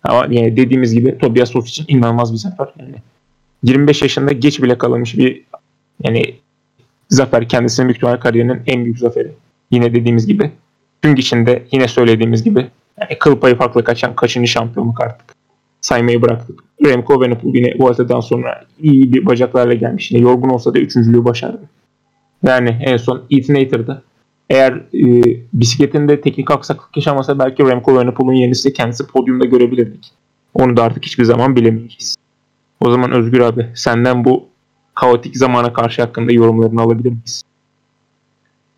Ama 0.05 0.27
yani 0.31 0.57
dediğimiz 0.57 0.95
gibi 0.95 1.19
Tobias 1.19 1.53
Foss 1.53 1.69
için 1.69 1.85
inanılmaz 1.89 2.33
bir 2.33 2.39
zafer. 2.39 2.69
Yani 2.79 2.95
25 3.63 4.03
yaşında 4.03 4.33
geç 4.33 4.63
bile 4.63 4.79
kalmış 4.79 5.19
bir 5.19 5.43
yani 6.03 6.35
zafer 7.09 7.49
kendisinin 7.49 7.89
büyük 7.89 8.23
kariyerinin 8.23 8.63
en 8.67 8.85
büyük 8.85 8.99
zaferi. 8.99 9.33
Yine 9.71 9.95
dediğimiz 9.95 10.27
gibi. 10.27 10.51
Gün 11.03 11.17
içinde 11.17 11.63
yine 11.73 11.89
söylediğimiz 11.89 12.45
gibi 12.45 12.67
yani 13.01 13.19
kıl 13.19 13.37
payı 13.37 13.57
farklı 13.57 13.85
kaçan 13.85 14.15
kaçıncı 14.15 14.49
şampiyonluk 14.49 15.01
artık 15.01 15.37
saymayı 15.81 16.23
bıraktık. 16.23 16.65
Remco 16.87 17.25
Evenepoel 17.25 17.55
yine 17.55 17.79
bu 17.79 17.89
artadan 17.89 18.21
sonra 18.21 18.65
iyi 18.83 19.13
bir 19.13 19.27
bacaklarla 19.27 19.75
gelmiş. 19.75 20.11
Yine 20.11 20.23
yorgun 20.23 20.49
olsa 20.49 20.75
da 20.75 20.79
üçüncülüğü 20.79 21.25
başardı. 21.25 21.63
Yani 22.43 22.79
en 22.85 22.97
son 22.97 23.23
Ethan 23.31 23.55
Hater'da 23.55 24.03
Eğer 24.51 24.73
e, 24.73 25.23
bisikletinde 25.53 26.21
teknik 26.21 26.51
aksaklık 26.51 26.97
yaşamasa 26.97 27.39
belki 27.39 27.63
Remco 27.63 27.93
Evenepoel'un 27.93 28.33
yenisi 28.33 28.73
kendisi 28.73 29.07
podyumda 29.07 29.45
görebilirdik. 29.45 30.13
Onu 30.55 30.77
da 30.77 30.83
artık 30.83 31.05
hiçbir 31.05 31.25
zaman 31.25 31.57
bilemeyeceğiz. 31.57 32.17
O 32.81 32.91
zaman 32.91 33.13
Özgür 33.13 33.41
abi 33.41 33.73
senden 33.75 34.25
bu 34.25 34.49
kaotik 34.95 35.37
zamana 35.37 35.73
karşı 35.73 36.03
hakkında 36.03 36.33
yorumlarını 36.33 36.83
alabilir 36.83 37.11
miyiz? 37.11 37.43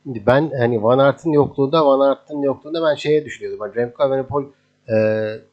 Ben 0.06 0.50
hani 0.58 0.82
Van 0.82 0.98
Aert'in 0.98 1.32
yokluğunda 1.32 1.86
Van 1.86 2.00
Aert'in 2.00 2.42
yokluğunda 2.42 2.82
ben 2.90 2.94
şeye 2.94 3.24
düşünüyordum. 3.24 3.60
Hani 3.60 3.74
Remco 3.74 4.04
Evenepoel 4.06 4.44
e, 4.88 4.94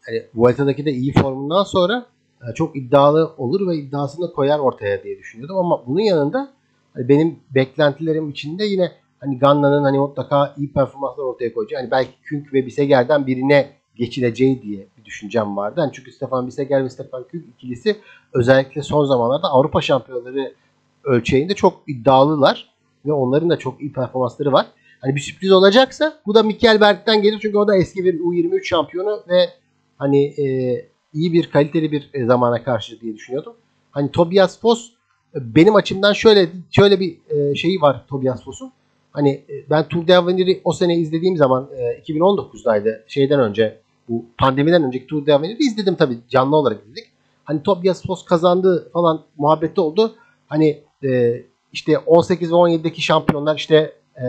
hani 0.05 0.23
Vuelta'daki 0.35 0.85
de 0.85 0.91
iyi 0.91 1.13
formundan 1.13 1.63
sonra 1.63 2.05
e, 2.41 2.53
çok 2.53 2.75
iddialı 2.75 3.31
olur 3.37 3.67
ve 3.67 3.77
iddiasını 3.77 4.33
koyar 4.33 4.59
ortaya 4.59 5.03
diye 5.03 5.17
düşünüyordum. 5.17 5.57
Ama 5.57 5.83
bunun 5.87 5.99
yanında 5.99 6.51
hani 6.93 7.09
benim 7.09 7.39
beklentilerim 7.55 8.29
içinde 8.29 8.63
yine 8.65 8.91
hani 9.19 9.39
Ganna'nın 9.39 9.83
hani 9.83 9.99
mutlaka 9.99 10.55
iyi 10.57 10.73
performanslar 10.73 11.23
ortaya 11.23 11.53
koyacağı. 11.53 11.79
Hani 11.81 11.91
belki 11.91 12.11
Künk 12.23 12.53
ve 12.53 12.65
Biseger'den 12.65 13.27
birine 13.27 13.69
geçileceği 13.95 14.61
diye 14.61 14.87
bir 14.97 15.05
düşüncem 15.05 15.57
vardı. 15.57 15.79
Yani 15.79 15.91
çünkü 15.93 16.11
Stefan 16.11 16.47
Biseger 16.47 16.83
ve 16.83 16.89
Stefan 16.89 17.23
Künk 17.31 17.45
ikilisi 17.55 17.95
özellikle 18.33 18.83
son 18.83 19.05
zamanlarda 19.05 19.47
Avrupa 19.47 19.81
şampiyonları 19.81 20.53
ölçeğinde 21.03 21.53
çok 21.53 21.81
iddialılar 21.87 22.69
ve 23.05 23.13
onların 23.13 23.49
da 23.49 23.57
çok 23.57 23.81
iyi 23.81 23.93
performansları 23.93 24.51
var. 24.51 24.65
Hani 24.99 25.15
bir 25.15 25.21
sürpriz 25.21 25.51
olacaksa 25.51 26.19
bu 26.25 26.35
da 26.35 26.43
Mikel 26.43 26.81
Berg'den 26.81 27.21
gelir 27.21 27.39
çünkü 27.41 27.57
o 27.57 27.67
da 27.67 27.77
eski 27.77 28.05
bir 28.05 28.19
U23 28.19 28.63
şampiyonu 28.63 29.23
ve 29.29 29.49
hani 29.97 30.25
e, 30.25 30.45
iyi 31.13 31.33
bir 31.33 31.49
kaliteli 31.49 31.91
bir 31.91 32.09
e, 32.13 32.25
zamana 32.25 32.63
karşı 32.63 33.01
diye 33.01 33.15
düşünüyordum. 33.15 33.53
Hani 33.91 34.11
Tobias 34.11 34.59
Foss 34.59 34.89
e, 35.35 35.55
benim 35.55 35.75
açımdan 35.75 36.13
şöyle 36.13 36.49
şöyle 36.71 36.99
bir 36.99 37.17
e, 37.29 37.55
şeyi 37.55 37.81
var 37.81 38.05
Tobias 38.07 38.43
Foss'un. 38.43 38.71
Hani 39.15 39.29
e, 39.29 39.69
ben 39.69 39.87
Tour 39.87 40.07
de 40.07 40.17
Avenir'i 40.17 40.61
o 40.63 40.71
sene 40.73 40.95
izlediğim 40.95 41.37
zaman 41.37 41.69
e, 41.77 41.99
2019'daydı. 41.99 43.03
Şeyden 43.07 43.39
önce 43.39 43.79
bu 44.09 44.25
pandemiden 44.37 44.83
önceki 44.83 45.07
Tour 45.07 45.25
de 45.25 45.33
Avenir'i 45.33 45.63
izledim 45.63 45.95
tabii 45.95 46.17
canlı 46.29 46.55
olarak 46.55 46.83
izledik. 46.83 47.05
Hani 47.43 47.63
Tobias 47.63 48.03
Foss 48.05 48.25
kazandı 48.25 48.89
falan 48.93 49.21
muhabbeti 49.37 49.81
oldu. 49.81 50.15
Hani 50.47 50.83
e, 51.03 51.41
işte 51.73 51.97
18 51.97 52.51
ve 52.51 52.55
17'deki 52.55 53.01
şampiyonlar 53.01 53.55
işte 53.55 53.93
e, 54.17 54.23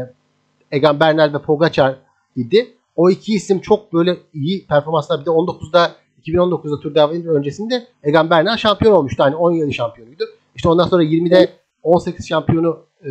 Egan 0.70 1.00
Bernal 1.00 1.34
ve 1.34 1.38
Pogacar 1.38 1.96
idi. 2.36 2.74
O 2.96 3.10
iki 3.10 3.34
isim 3.34 3.60
çok 3.60 3.92
böyle 3.92 4.16
iyi 4.34 4.66
performanslar. 4.66 5.20
Bir 5.20 5.26
de 5.26 5.30
19'da 5.30 5.92
2019'da 6.22 6.80
Tour 6.80 6.94
de 6.94 7.02
Avenir 7.02 7.26
öncesinde 7.26 7.86
Egan 8.02 8.30
Bernal 8.30 8.56
şampiyon 8.56 8.94
olmuştu. 8.94 9.22
Hani 9.22 9.36
17 9.36 9.74
şampiyonuydu. 9.74 10.24
İşte 10.56 10.68
ondan 10.68 10.86
sonra 10.86 11.04
20'de 11.04 11.48
18 11.82 12.28
şampiyonu 12.28 12.78
e, 13.04 13.10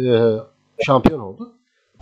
şampiyon 0.85 1.19
oldu 1.19 1.51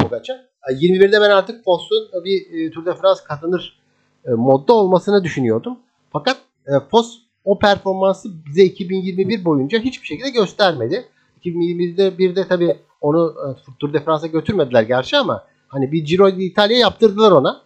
Pogacar. 0.04 0.46
21'de 0.72 1.22
ben 1.22 1.30
artık 1.30 1.64
Foss'un 1.64 2.24
bir 2.24 2.68
e, 2.68 2.72
Tour 2.72 2.86
de 2.86 2.94
France 2.94 3.22
kazanır 3.28 3.80
e, 4.26 4.32
modda 4.32 4.74
olmasını 4.74 5.24
düşünüyordum. 5.24 5.80
Fakat 6.14 6.38
e, 6.68 6.72
Foss 6.92 7.20
o 7.46 7.60
performansı 7.60 8.30
bize 8.46 8.64
2021 8.64 9.46
boyunca 9.46 9.80
hiçbir 9.80 10.08
şekilde 10.08 10.30
göstermedi. 10.30 11.06
2021'de 11.42 12.18
bir 12.18 12.36
de 12.36 12.48
tabii 12.48 12.76
onu 13.02 13.36
e, 13.40 13.46
Tour 13.80 13.94
de 13.94 14.00
France'a 14.00 14.28
götürmediler 14.28 14.84
gerçi 14.84 15.18
ama 15.18 15.44
hani 15.68 15.92
bir 15.92 16.06
Giro 16.06 16.32
d'Italia 16.32 16.78
yaptırdılar 16.78 17.32
ona. 17.32 17.62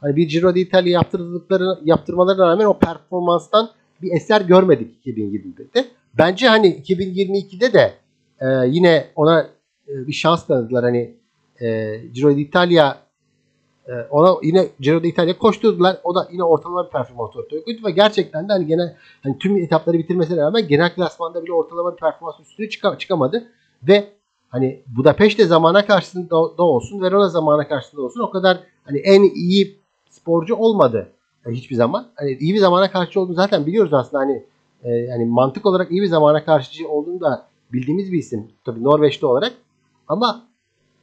Hani 0.00 0.16
bir 0.16 0.28
Giro 0.28 0.54
d'Italia 0.54 0.90
yaptırdıkları 0.90 1.78
yaptırmalarına 1.84 2.48
rağmen 2.48 2.64
o 2.64 2.78
performanstan 2.78 3.70
bir 4.02 4.12
eser 4.12 4.40
görmedik 4.40 5.06
2021'de. 5.06 5.84
Bence 6.18 6.48
hani 6.48 6.82
2022'de 6.82 7.72
de 7.72 7.94
e, 8.40 8.46
yine 8.66 9.06
ona 9.16 9.40
e, 9.88 10.06
bir 10.06 10.12
şans 10.12 10.46
tanıdılar. 10.46 10.84
Hani 10.84 11.19
e, 11.60 11.96
Giro 12.14 12.36
d'Italia 12.36 12.96
e, 13.88 13.92
ona 14.10 14.36
yine 14.42 14.68
Giro 14.80 15.02
d'Italia 15.02 15.38
koşturdular. 15.38 16.00
O 16.04 16.14
da 16.14 16.28
yine 16.32 16.44
ortalama 16.44 16.86
bir 16.86 16.90
performans 16.90 17.36
ortaya 17.36 17.64
koydu 17.64 17.80
ve 17.86 17.90
gerçekten 17.90 18.48
de 18.48 18.52
hani 18.52 18.66
genel 18.66 18.96
hani 19.22 19.38
tüm 19.38 19.56
etapları 19.56 19.98
bitirmesine 19.98 20.36
rağmen 20.36 20.68
genel 20.68 20.94
klasmanda 20.94 21.42
bile 21.44 21.52
ortalama 21.52 21.92
bir 21.92 22.00
performans 22.00 22.40
üstüne 22.40 22.68
çıka, 22.68 22.98
çıkamadı 22.98 23.44
ve 23.82 24.08
hani 24.48 24.82
Budapeşte 24.86 25.44
zamana 25.44 25.86
karşısında 25.86 26.30
da 26.30 26.62
olsun, 26.62 27.02
Verona 27.02 27.28
zamana 27.28 27.68
karşısında 27.68 28.02
olsun 28.02 28.20
o 28.20 28.30
kadar 28.30 28.58
hani 28.84 28.98
en 28.98 29.22
iyi 29.22 29.80
sporcu 30.10 30.54
olmadı 30.54 31.12
yani 31.46 31.56
hiçbir 31.56 31.76
zaman. 31.76 32.06
Hani 32.14 32.32
iyi 32.32 32.54
bir 32.54 32.58
zamana 32.58 32.90
karşı 32.90 33.20
olduğunu 33.20 33.36
zaten 33.36 33.66
biliyoruz 33.66 33.94
aslında 33.94 34.22
hani 34.22 34.44
e, 34.82 34.90
yani 34.90 35.24
mantık 35.24 35.66
olarak 35.66 35.90
iyi 35.90 36.02
bir 36.02 36.06
zamana 36.06 36.44
karşı 36.44 36.88
olduğunu 36.88 37.20
da 37.20 37.46
bildiğimiz 37.72 38.12
bir 38.12 38.18
isim. 38.18 38.48
Tabii 38.64 38.84
Norveçli 38.84 39.26
olarak. 39.26 39.52
Ama 40.08 40.49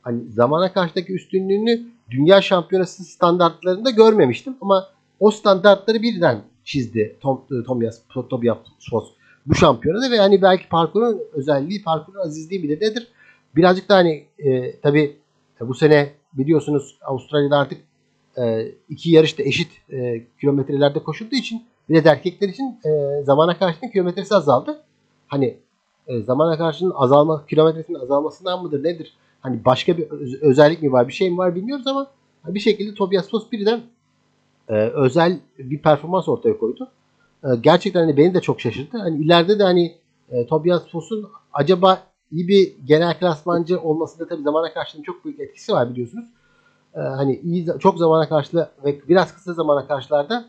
hani 0.08 0.32
zamana 0.32 0.74
karşıdaki 0.74 1.14
üstünlüğünü 1.14 1.82
dünya 2.12 2.42
şampiyonası 2.42 3.04
standartlarında 3.04 3.90
görmemiştim 3.90 4.56
ama 4.62 4.88
o 5.20 5.32
standartları 5.32 6.02
birden 6.02 6.42
çizdi 6.64 7.16
Tom, 7.22 7.42
Tobias, 7.66 8.02
Tobias 8.30 8.58
Foss 8.92 9.08
bu 9.46 9.56
şampiyonada 9.56 10.12
ve 10.12 10.18
hani 10.18 10.42
belki 10.42 10.70
parkurun 10.70 11.22
özelliği, 11.34 11.84
parkurun 11.84 12.20
azizliği 12.20 12.64
bile 12.64 12.74
nedir? 12.74 13.08
Birazcık 13.56 13.90
da 13.90 13.96
hani 13.96 14.26
e, 14.40 14.80
tabi 14.80 15.18
bu 15.62 15.74
sene 15.74 16.10
biliyorsunuz 16.34 16.98
Avustralya'da 17.02 17.58
artık 17.58 17.78
e, 18.38 18.72
iki 18.90 19.12
yarışta 19.12 19.44
eşit 19.44 19.72
e, 19.92 20.24
kilometrelerde 20.42 21.00
koşulduğu 21.00 21.36
için 21.36 21.64
bir 21.90 22.04
de 22.04 22.10
erkekler 22.10 22.50
için 22.50 22.80
e, 22.86 23.24
zamana 23.24 23.60
karşının 23.60 23.92
kilometresi 23.92 24.36
azaldı. 24.36 24.80
Hani 25.28 25.58
e, 26.08 26.22
zamana 26.22 26.58
karşının 26.58 26.94
azalma, 26.96 27.46
kilometresinin 27.46 28.00
azalmasından 28.00 28.64
mıdır 28.64 28.84
nedir? 28.84 29.14
Hani 29.48 29.66
başka 29.66 29.98
bir 29.98 30.10
öz- 30.10 30.42
özellik 30.42 30.82
mi 30.82 30.92
var, 30.92 31.08
bir 31.08 31.14
şey 31.14 31.30
mi 31.32 31.38
var 31.38 31.56
bilmiyoruz 31.56 31.88
ama 31.88 32.08
bir 32.48 32.60
şekilde 32.60 32.94
Tobias 32.94 33.30
Foss 33.30 33.52
birden 33.52 33.82
e, 34.70 34.74
özel 34.74 35.40
bir 35.60 35.82
performans 35.82 36.30
ortaya 36.30 36.58
koydu. 36.58 36.92
E, 37.44 37.48
gerçekten 37.62 38.00
hani 38.00 38.18
beni 38.18 38.34
de 38.34 38.42
çok 38.42 38.62
şaşırttı. 38.62 38.98
Hani 38.98 39.18
ileride 39.18 39.60
de 39.60 39.64
hani 39.64 39.96
e, 40.30 40.48
Tobias 40.48 40.88
Foss'un 40.92 41.28
acaba 41.54 42.00
iyi 42.32 42.48
bir 42.48 42.74
genel 42.86 43.20
klasmancı 43.20 43.82
olmasında 43.82 44.28
tabii 44.28 44.44
zamana 44.44 44.74
karşılığında 44.74 45.06
çok 45.06 45.26
büyük 45.26 45.40
etkisi 45.40 45.72
var 45.74 45.92
biliyorsunuz. 45.92 46.26
E, 46.96 47.00
hani 47.00 47.40
iyi 47.44 47.68
çok 47.80 47.98
zamana 47.98 48.30
karşılığı 48.30 48.70
ve 48.86 49.00
biraz 49.10 49.34
kısa 49.34 49.54
zamana 49.54 49.88
karşılarda 49.88 50.46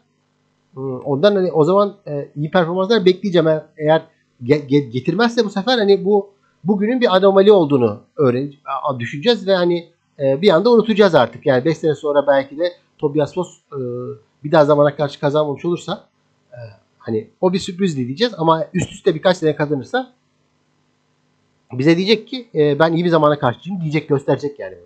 e, 0.77 0.81
ondan 0.81 1.35
hani 1.37 1.53
o 1.53 1.65
zaman 1.65 1.95
e, 2.07 2.29
iyi 2.37 2.51
performanslar 2.51 3.05
bekleyeceğim. 3.05 3.49
Eğer 3.77 4.03
ge- 4.45 4.67
ge- 4.67 4.91
getirmezse 4.91 5.45
bu 5.45 5.51
sefer 5.51 5.79
hani 5.79 6.05
bu 6.05 6.31
bugünün 6.65 7.01
bir 7.01 7.17
anomali 7.17 7.53
olduğunu 7.53 8.01
öğren 8.17 8.53
düşüneceğiz 8.99 9.47
ve 9.47 9.55
hani 9.55 9.89
e, 10.19 10.43
bir 10.43 10.51
anda 10.51 10.71
unutacağız 10.71 11.15
artık. 11.15 11.47
Yani 11.47 11.65
5 11.65 11.79
sene 11.79 11.95
sonra 11.95 12.27
belki 12.27 12.59
de 12.59 12.73
Tobias 12.99 13.35
Foss 13.35 13.59
e, 13.73 13.79
bir 14.45 14.53
daha 14.53 14.65
zamana 14.65 14.97
karşı 14.97 15.21
kazanmamış 15.21 15.65
olursa 15.65 16.05
e, 16.53 16.59
hani 16.99 17.31
o 17.41 17.53
bir 17.53 17.59
sürpriz 17.59 17.97
diyeceğiz 17.97 18.35
ama 18.39 18.67
üst 18.75 18.93
üste 18.93 19.15
birkaç 19.15 19.37
sene 19.37 19.57
kazanırsa 19.57 20.13
bize 21.73 21.97
diyecek 21.97 22.29
ki 22.29 22.49
e, 22.55 22.79
ben 22.79 22.93
iyi 22.93 23.05
bir 23.05 23.11
zamana 23.11 23.39
karşıyım 23.39 23.81
diyecek 23.81 24.09
gösterecek 24.09 24.59
yani. 24.59 24.77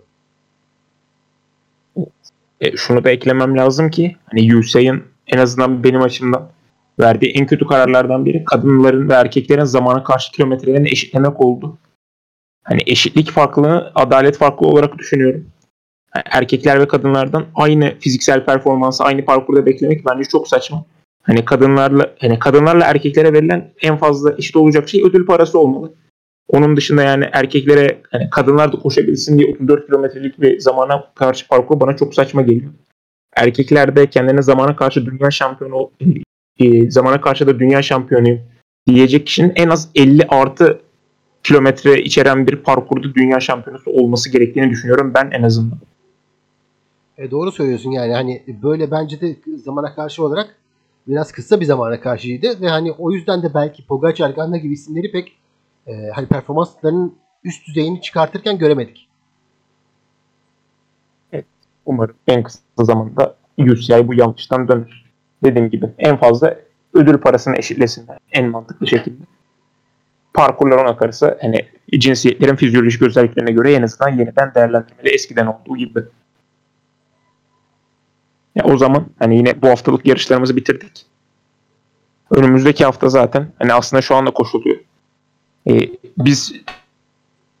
E, 2.61 2.77
şunu 2.77 3.03
da 3.03 3.09
eklemem 3.09 3.57
lazım 3.57 3.89
ki 3.89 4.15
hani 4.25 4.55
USA'ın 4.55 5.03
en 5.27 5.37
azından 5.37 5.83
benim 5.83 6.01
açımdan 6.01 6.49
verdiği 6.99 7.31
en 7.31 7.45
kötü 7.45 7.67
kararlardan 7.67 8.25
biri 8.25 8.43
kadınların 8.45 9.09
ve 9.09 9.13
erkeklerin 9.13 9.63
zamana 9.63 10.03
karşı 10.03 10.31
kilometrelerini 10.31 10.89
eşitlemek 10.89 11.41
oldu. 11.41 11.77
Hani 12.63 12.81
eşitlik 12.85 13.31
farklılığını 13.31 13.91
adalet 13.95 14.37
farklı 14.37 14.67
olarak 14.67 14.97
düşünüyorum. 14.97 15.45
Yani 16.15 16.23
erkekler 16.31 16.79
ve 16.79 16.87
kadınlardan 16.87 17.45
aynı 17.55 17.93
fiziksel 17.99 18.45
performansı 18.45 19.03
aynı 19.03 19.25
parkurda 19.25 19.65
beklemek 19.65 20.05
bence 20.05 20.23
çok 20.23 20.47
saçma. 20.47 20.85
Hani 21.23 21.45
kadınlarla 21.45 22.15
hani 22.19 22.39
kadınlarla 22.39 22.85
erkeklere 22.85 23.33
verilen 23.33 23.73
en 23.81 23.97
fazla 23.97 24.35
eşit 24.37 24.55
olacak 24.55 24.89
şey 24.89 25.03
ödül 25.03 25.25
parası 25.25 25.59
olmalı. 25.59 25.93
Onun 26.47 26.77
dışında 26.77 27.03
yani 27.03 27.29
erkeklere 27.31 28.01
hani 28.11 28.29
kadınlar 28.29 28.73
da 28.73 28.79
koşabilsin 28.79 29.39
diye 29.39 29.53
34 29.53 29.85
kilometrelik 29.85 30.41
bir 30.41 30.59
zamana 30.59 31.13
karşı 31.15 31.47
parkur 31.47 31.79
bana 31.79 31.95
çok 31.95 32.15
saçma 32.15 32.41
geliyor. 32.41 32.71
Erkekler 33.35 33.95
de 33.95 34.09
kendine 34.09 34.41
zamana 34.41 34.75
karşı 34.75 35.05
dünya 35.05 35.31
şampiyonu 35.31 35.91
e, 36.59 36.91
zamana 36.91 37.21
karşı 37.21 37.47
da 37.47 37.59
dünya 37.59 37.81
şampiyonuyum 37.81 38.39
diyecek 38.87 39.27
kişinin 39.27 39.53
en 39.55 39.69
az 39.69 39.89
50 39.95 40.23
artı 40.29 40.81
kilometre 41.43 42.01
içeren 42.01 42.47
bir 42.47 42.55
parkurda 42.55 43.13
dünya 43.13 43.39
şampiyonası 43.39 43.91
olması 43.91 44.31
gerektiğini 44.31 44.69
düşünüyorum 44.69 45.11
ben 45.15 45.31
en 45.31 45.43
azından. 45.43 45.77
E 47.17 47.31
doğru 47.31 47.51
söylüyorsun 47.51 47.91
yani 47.91 48.13
hani 48.13 48.43
böyle 48.63 48.91
bence 48.91 49.21
de 49.21 49.35
zamana 49.63 49.95
karşı 49.95 50.23
olarak 50.23 50.55
biraz 51.07 51.31
kısa 51.31 51.59
bir 51.59 51.65
zamana 51.65 51.99
karşıydı 51.99 52.61
ve 52.61 52.67
hani 52.67 52.91
o 52.91 53.11
yüzden 53.11 53.43
de 53.43 53.53
belki 53.53 53.85
Pogacar, 53.85 54.29
Ganna 54.29 54.57
gibi 54.57 54.73
isimleri 54.73 55.11
pek 55.11 55.37
e, 55.87 56.09
hani 56.15 56.27
performanslarının 56.27 57.15
üst 57.43 57.67
düzeyini 57.67 58.01
çıkartırken 58.01 58.57
göremedik. 58.57 59.09
Evet, 61.31 61.45
umarım 61.85 62.15
en 62.27 62.43
kısa 62.43 62.59
zamanda 62.79 63.35
UCI 63.57 64.07
bu 64.07 64.13
yanlıştan 64.13 64.67
dönür. 64.67 65.02
Dediğim 65.43 65.69
gibi 65.69 65.89
en 65.97 66.17
fazla 66.17 66.55
ödül 66.93 67.17
parasını 67.17 67.57
eşitlesinler 67.57 68.17
en 68.31 68.49
mantıklı 68.49 68.87
şekilde. 68.87 69.23
parkurlar 70.33 70.77
ona 70.77 70.97
karısı 70.97 71.37
hani 71.41 71.65
cinsiyetlerin 71.97 72.55
fizyolojik 72.55 73.01
özelliklerine 73.01 73.51
göre 73.51 73.73
en 73.73 73.81
azından 73.81 74.09
yeniden 74.09 74.53
değerlendirmeli 74.55 75.09
eskiden 75.09 75.45
olduğu 75.45 75.77
gibi. 75.77 75.99
Ya 78.55 78.63
o 78.63 78.77
zaman 78.77 79.05
hani 79.19 79.37
yine 79.37 79.61
bu 79.61 79.67
haftalık 79.67 80.05
yarışlarımızı 80.05 80.55
bitirdik. 80.55 81.05
Önümüzdeki 82.31 82.85
hafta 82.85 83.09
zaten 83.09 83.47
hani 83.59 83.73
aslında 83.73 84.01
şu 84.01 84.15
anda 84.15 84.31
koşuluyor. 84.31 84.77
Ee, 85.69 85.89
biz 86.17 86.53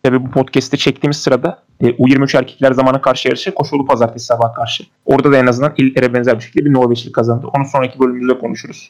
tabi 0.03 0.25
bu 0.25 0.31
podcast'i 0.31 0.77
çektiğimiz 0.77 1.17
sırada 1.17 1.62
e, 1.81 1.87
U23 1.87 2.37
erkekler 2.37 2.71
zamana 2.71 3.01
karşı 3.01 3.27
yarışı 3.27 3.55
koşulu 3.55 3.85
pazartesi 3.85 4.25
sabah 4.25 4.53
karşı. 4.55 4.83
Orada 5.05 5.31
da 5.31 5.37
en 5.37 5.47
azından 5.47 5.73
illere 5.77 6.13
benzer 6.13 6.35
bir 6.35 6.43
şekilde 6.43 6.65
bir 6.65 6.73
Norveçli 6.73 7.11
kazandı. 7.11 7.47
Onu 7.57 7.65
sonraki 7.65 7.99
bölümümüzde 7.99 8.39
konuşuruz. 8.39 8.89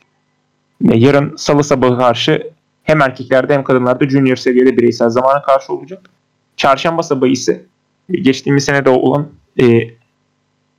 E, 0.91 0.97
yarın 0.97 1.35
salı 1.35 1.63
sabahı 1.63 1.97
karşı 1.97 2.51
hem 2.83 3.01
erkeklerde 3.01 3.53
hem 3.53 3.63
kadınlarda 3.63 4.09
junior 4.09 4.35
seviyede 4.35 4.77
bireysel 4.77 5.09
zamana 5.09 5.41
karşı 5.41 5.73
olacak. 5.73 6.09
Çarşamba 6.57 7.03
sabahı 7.03 7.29
ise 7.29 7.65
e, 8.09 8.19
geçtiğimiz 8.19 8.65
sene 8.65 8.85
de 8.85 8.89
olan 8.89 9.27
e, 9.61 9.65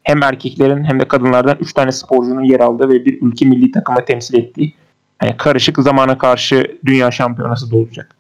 hem 0.03 0.23
erkeklerin 0.23 0.85
hem 0.85 1.01
de 1.01 1.09
kadınlardan 1.09 1.57
3 1.61 1.73
tane 1.73 1.93
sporcunun 1.93 2.45
yer 2.45 2.61
aldığı 2.61 2.89
ve 2.89 3.05
bir 3.05 3.23
ülke 3.23 3.47
milli 3.47 3.71
takıma 3.71 4.05
temsil 4.05 4.39
ettiği 4.39 4.75
yani 5.23 5.37
karışık 5.37 5.79
zamana 5.79 6.19
karşı 6.19 6.79
dünya 6.85 7.11
şampiyonası 7.11 7.71
da 7.71 7.77
olacak. 7.77 8.17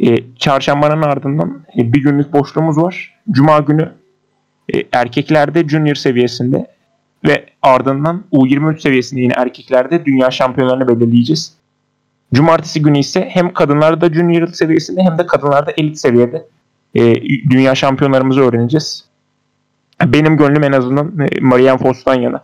E, 0.00 0.16
çarşambanın 0.36 1.02
ardından 1.02 1.62
e, 1.78 1.92
bir 1.92 2.02
günlük 2.02 2.32
boşluğumuz 2.32 2.78
var. 2.78 3.14
Cuma 3.30 3.58
günü 3.58 3.92
e, 4.74 4.82
erkeklerde 4.92 5.68
junior 5.68 5.94
seviyesinde 5.94 6.66
ve 7.24 7.46
ardından 7.62 8.24
U23 8.32 8.80
seviyesinde 8.80 9.20
yine 9.20 9.32
erkeklerde 9.36 10.04
dünya 10.04 10.30
şampiyonlarını 10.30 10.88
belirleyeceğiz. 10.88 11.54
Cumartesi 12.34 12.82
günü 12.82 12.98
ise 12.98 13.28
hem 13.30 13.52
kadınlarda 13.52 14.14
junior 14.14 14.46
seviyesinde 14.46 15.02
hem 15.02 15.18
de 15.18 15.26
kadınlarda 15.26 15.72
elit 15.76 15.98
seviyede 15.98 16.46
e, 16.94 17.14
dünya 17.50 17.74
şampiyonlarımızı 17.74 18.40
öğreneceğiz. 18.40 19.04
Benim 20.04 20.36
gönlüm 20.36 20.64
en 20.64 20.72
azından 20.72 21.18
e, 21.18 21.40
Marianne 21.40 21.78
Foss'tan 21.78 22.14
yana. 22.14 22.42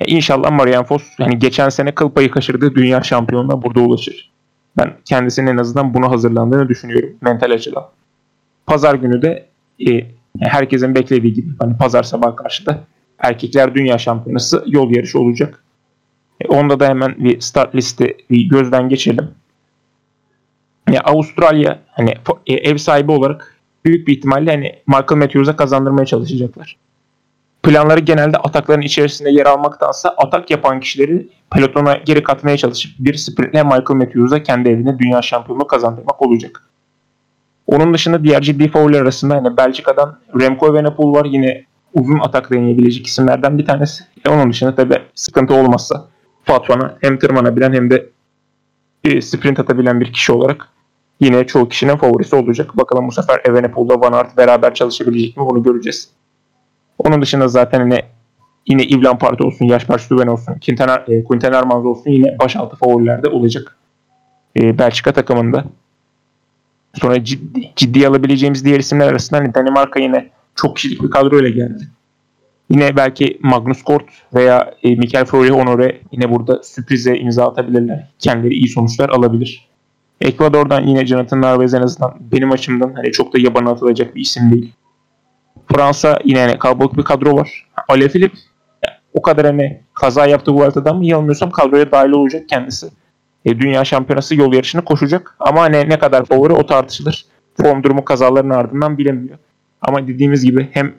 Ya 0.00 0.06
inşallah 0.06 0.50
Marianne 0.50 0.84
Foss 0.84 1.02
yani 1.18 1.38
geçen 1.38 1.68
sene 1.68 1.92
kıl 1.92 2.10
payı 2.10 2.30
kaçırdığı 2.30 2.74
dünya 2.74 3.02
şampiyonluğuna 3.02 3.62
burada 3.62 3.80
ulaşır. 3.80 4.30
Ben 4.78 4.92
kendisinin 5.04 5.46
en 5.46 5.56
azından 5.56 5.94
buna 5.94 6.10
hazırlandığını 6.10 6.68
düşünüyorum 6.68 7.16
mental 7.20 7.50
açıdan. 7.50 7.84
Pazar 8.66 8.94
günü 8.94 9.22
de 9.22 9.46
e, 9.88 10.06
herkesin 10.40 10.94
beklediği 10.94 11.32
gibi 11.32 11.48
hani 11.58 11.76
pazar 11.76 12.02
sabah 12.02 12.36
karşıda 12.36 12.84
erkekler 13.18 13.74
dünya 13.74 13.98
şampiyonası 13.98 14.64
yol 14.66 14.90
yarışı 14.90 15.18
olacak. 15.18 15.64
E, 16.40 16.48
onda 16.48 16.80
da 16.80 16.88
hemen 16.88 17.14
bir 17.18 17.40
start 17.40 17.74
listi 17.74 18.16
bir 18.30 18.48
gözden 18.48 18.88
geçelim. 18.88 19.30
Ya 20.90 21.00
Avustralya 21.00 21.78
hani 21.90 22.14
e, 22.46 22.54
ev 22.54 22.76
sahibi 22.76 23.12
olarak 23.12 23.58
büyük 23.84 24.08
bir 24.08 24.16
ihtimalle 24.16 24.50
hani 24.50 24.78
Michael 24.86 25.18
Matthews'a 25.18 25.56
kazandırmaya 25.56 26.06
çalışacaklar. 26.06 26.76
Planları 27.64 28.00
genelde 28.00 28.36
atakların 28.36 28.82
içerisinde 28.82 29.30
yer 29.30 29.46
almaktansa 29.46 30.08
atak 30.08 30.50
yapan 30.50 30.80
kişileri 30.80 31.28
pelotona 31.50 31.96
geri 31.96 32.22
katmaya 32.22 32.56
çalışıp 32.56 32.92
bir 32.98 33.14
sprintle 33.14 33.62
Michael 33.62 33.96
Matthews'a 33.96 34.42
kendi 34.42 34.68
evine 34.68 34.98
dünya 34.98 35.22
şampiyonluğu 35.22 35.66
kazandırmak 35.66 36.22
olacak. 36.22 36.62
Onun 37.66 37.94
dışında 37.94 38.24
diğer 38.24 38.42
ciddi 38.42 38.68
favoriler 38.68 39.00
arasında 39.00 39.34
hani 39.34 39.56
Belçika'dan 39.56 40.18
Remco 40.40 40.70
Evenepoel 40.70 41.20
var 41.20 41.24
yine 41.24 41.64
uzun 41.94 42.18
atak 42.18 42.50
deneyebilecek 42.50 43.06
isimlerden 43.06 43.58
bir 43.58 43.66
tanesi. 43.66 44.04
E 44.26 44.30
onun 44.30 44.50
dışında 44.50 44.74
tabi 44.74 44.98
sıkıntı 45.14 45.54
olmazsa 45.54 46.08
patrona 46.46 46.96
hem 47.00 47.18
tırmanabilen 47.18 47.72
hem 47.72 47.90
de 47.90 48.10
e, 49.04 49.20
sprint 49.20 49.60
atabilen 49.60 50.00
bir 50.00 50.12
kişi 50.12 50.32
olarak 50.32 50.68
yine 51.20 51.46
çoğu 51.46 51.68
kişinin 51.68 51.96
favorisi 51.96 52.36
olacak. 52.36 52.76
Bakalım 52.76 53.08
bu 53.08 53.12
sefer 53.12 53.40
Evenepoel'la 53.44 54.00
Van 54.00 54.12
Aert 54.12 54.36
beraber 54.36 54.74
çalışabilecek 54.74 55.36
mi 55.36 55.46
bunu 55.46 55.62
göreceğiz. 55.62 56.10
Onun 56.98 57.22
dışında 57.22 57.48
zaten 57.48 57.84
yine 57.84 58.02
yine 58.66 58.82
Yves 58.82 59.18
Parti 59.18 59.42
olsun, 59.42 59.66
Yaşper 59.66 59.98
Stuyven 59.98 60.26
olsun, 60.26 60.54
Quintana, 60.66 61.04
e, 61.08 61.88
olsun 61.88 62.10
yine 62.10 62.38
başaltı 62.38 62.76
favorilerde 62.76 63.28
olacak. 63.28 63.76
E, 64.60 64.78
Belçika 64.78 65.12
takımında. 65.12 65.64
Sonra 66.94 67.24
ciddi, 67.24 67.70
ciddi 67.76 68.08
alabileceğimiz 68.08 68.64
diğer 68.64 68.80
isimler 68.80 69.08
arasında 69.08 69.40
hani 69.40 69.54
Danimarka 69.54 70.00
yine 70.00 70.30
çok 70.54 70.76
kişilik 70.76 71.02
bir 71.02 71.10
kadroyla 71.10 71.48
geldi. 71.48 71.88
Yine 72.70 72.96
belki 72.96 73.38
Magnus 73.42 73.82
Kort 73.82 74.04
veya 74.34 74.74
e, 74.82 74.94
Mikel 74.94 75.24
Fleury 75.24 75.50
Honore 75.50 76.00
yine 76.12 76.30
burada 76.30 76.62
sürprize 76.62 77.16
imza 77.16 77.48
atabilirler. 77.48 78.08
Kendileri 78.18 78.54
iyi 78.54 78.68
sonuçlar 78.68 79.08
alabilir. 79.08 79.68
Ekvador'dan 80.20 80.86
yine 80.86 81.06
Jonathan 81.06 81.40
Narvaez 81.40 81.74
en 81.74 81.82
azından 81.82 82.14
benim 82.32 82.52
açımdan 82.52 82.92
hani 82.94 83.12
çok 83.12 83.34
da 83.34 83.38
yabana 83.38 83.70
atılacak 83.70 84.14
bir 84.14 84.20
isim 84.20 84.50
değil. 84.52 84.72
Fransa 85.72 86.18
yine 86.24 86.40
hani 86.40 86.58
kalabalık 86.58 86.96
bir 86.96 87.02
kadro 87.02 87.36
var. 87.36 87.66
Ale 87.88 88.08
Filip 88.08 88.32
o 89.14 89.22
kadar 89.22 89.46
hani 89.46 89.80
kaza 89.94 90.26
yaptı 90.26 90.54
bu 90.54 90.56
Vuelta'dan 90.56 90.96
mı 90.96 91.06
yanılmıyorsam 91.06 91.50
kadroya 91.50 91.92
dahil 91.92 92.10
olacak 92.10 92.48
kendisi. 92.48 92.86
E, 93.44 93.58
dünya 93.58 93.84
şampiyonası 93.84 94.34
yol 94.34 94.52
yarışını 94.52 94.84
koşacak. 94.84 95.36
Ama 95.40 95.60
hani 95.60 95.88
ne 95.88 95.98
kadar 95.98 96.24
favori 96.24 96.52
o 96.52 96.66
tartışılır. 96.66 97.26
Form 97.60 97.82
durumu 97.82 98.04
kazaların 98.04 98.50
ardından 98.50 98.98
bilemiyor. 98.98 99.38
Ama 99.82 100.08
dediğimiz 100.08 100.44
gibi 100.44 100.68
hem 100.72 100.94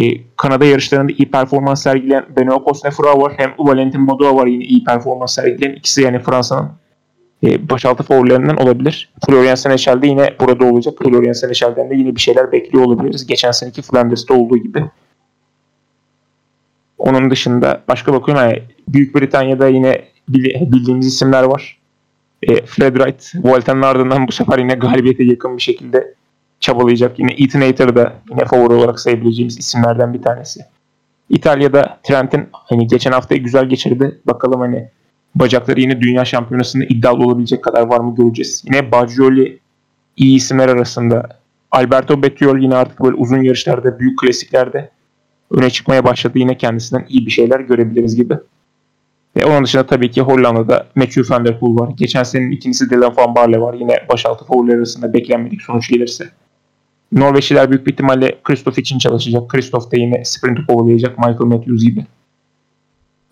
Kanada 0.36 0.64
yarışlarında 0.64 1.12
iyi 1.12 1.30
performans 1.30 1.82
sergileyen 1.82 2.24
Benoît 2.36 2.64
Cosnefroid 2.64 3.22
var. 3.22 3.32
Hem 3.36 3.54
Valentin 3.58 4.00
Madouas 4.00 4.34
var 4.34 4.46
yine 4.46 4.64
iyi 4.64 4.84
performans 4.84 5.34
sergileyen. 5.34 5.74
ikisi 5.74 6.02
yani 6.02 6.18
Fransa'nın 6.18 6.70
e, 7.44 7.68
başaltı 7.68 8.02
favorilerinden 8.02 8.56
olabilir. 8.56 9.12
Florian 9.26 9.54
Senechal 9.54 10.02
de 10.02 10.06
yine 10.06 10.34
burada 10.40 10.64
olacak. 10.64 10.94
Florian 10.98 11.32
Senechal'den 11.32 11.90
de 11.90 11.94
yine 11.94 12.14
bir 12.14 12.20
şeyler 12.20 12.52
bekliyor 12.52 12.84
olabiliriz. 12.84 13.26
Geçen 13.26 13.50
seneki 13.50 13.82
Flanders'ta 13.82 14.34
olduğu 14.34 14.56
gibi. 14.56 14.84
Onun 16.98 17.30
dışında 17.30 17.82
başka 17.88 18.12
bakıyorum 18.12 18.44
yani 18.44 18.62
Büyük 18.88 19.14
Britanya'da 19.14 19.68
yine 19.68 20.04
bildiğimiz 20.28 21.06
isimler 21.06 21.42
var. 21.42 21.78
E, 22.42 22.66
Fred 22.66 22.96
Wright, 22.96 23.32
Voltan'ın 23.44 23.82
ardından 23.82 24.28
bu 24.28 24.32
sefer 24.32 24.58
yine 24.58 24.74
galibiyete 24.74 25.24
yakın 25.24 25.56
bir 25.56 25.62
şekilde 25.62 26.14
çabalayacak. 26.60 27.18
Yine 27.18 27.32
Ethan 27.38 27.60
Hayter 27.60 28.12
yine 28.30 28.44
favori 28.44 28.74
olarak 28.74 29.00
sayabileceğimiz 29.00 29.58
isimlerden 29.58 30.14
bir 30.14 30.22
tanesi. 30.22 30.60
İtalya'da 31.28 31.98
Trent'in 32.02 32.48
hani 32.52 32.86
geçen 32.86 33.12
haftayı 33.12 33.42
güzel 33.42 33.68
geçirdi. 33.68 34.20
Bakalım 34.26 34.60
hani 34.60 34.88
bacakları 35.34 35.80
yine 35.80 36.00
dünya 36.00 36.24
şampiyonasında 36.24 36.84
iddialı 36.84 37.24
olabilecek 37.24 37.64
kadar 37.64 37.82
var 37.82 38.00
mı 38.00 38.14
göreceğiz. 38.14 38.64
Yine 38.66 38.92
Baggioli 38.92 39.58
iyi 40.16 40.36
isimler 40.36 40.68
arasında. 40.68 41.40
Alberto 41.70 42.22
Bettiol 42.22 42.58
yine 42.58 42.74
artık 42.74 43.00
böyle 43.00 43.16
uzun 43.16 43.42
yarışlarda, 43.42 43.98
büyük 43.98 44.18
klasiklerde 44.18 44.90
öne 45.50 45.70
çıkmaya 45.70 46.04
başladı. 46.04 46.38
Yine 46.38 46.56
kendisinden 46.56 47.06
iyi 47.08 47.26
bir 47.26 47.30
şeyler 47.30 47.60
görebiliriz 47.60 48.16
gibi. 48.16 48.34
Ve 49.36 49.44
onun 49.44 49.64
dışında 49.64 49.86
tabii 49.86 50.10
ki 50.10 50.20
Hollanda'da 50.20 50.86
Matthew 50.94 51.34
van 51.34 51.44
der 51.44 51.60
Poel 51.60 51.74
var. 51.74 51.90
Geçen 51.96 52.22
senenin 52.22 52.50
ikincisi 52.50 52.90
Dylan 52.90 53.16
van 53.16 53.34
Barle 53.34 53.60
var. 53.60 53.74
Yine 53.74 53.96
başaltı 54.08 54.44
favoriler 54.44 54.76
arasında 54.76 55.12
beklenmedik 55.12 55.62
sonuç 55.62 55.88
gelirse. 55.88 56.28
Norveçliler 57.12 57.70
büyük 57.70 57.86
bir 57.86 57.92
ihtimalle 57.92 58.38
Kristoff 58.44 58.78
için 58.78 58.98
çalışacak. 58.98 59.48
Kristoff 59.48 59.92
da 59.92 59.96
yine 59.96 60.24
sprint 60.24 60.58
kovalayacak 60.68 61.18
Michael 61.18 61.46
Matthews 61.46 61.84
gibi. 61.84 62.06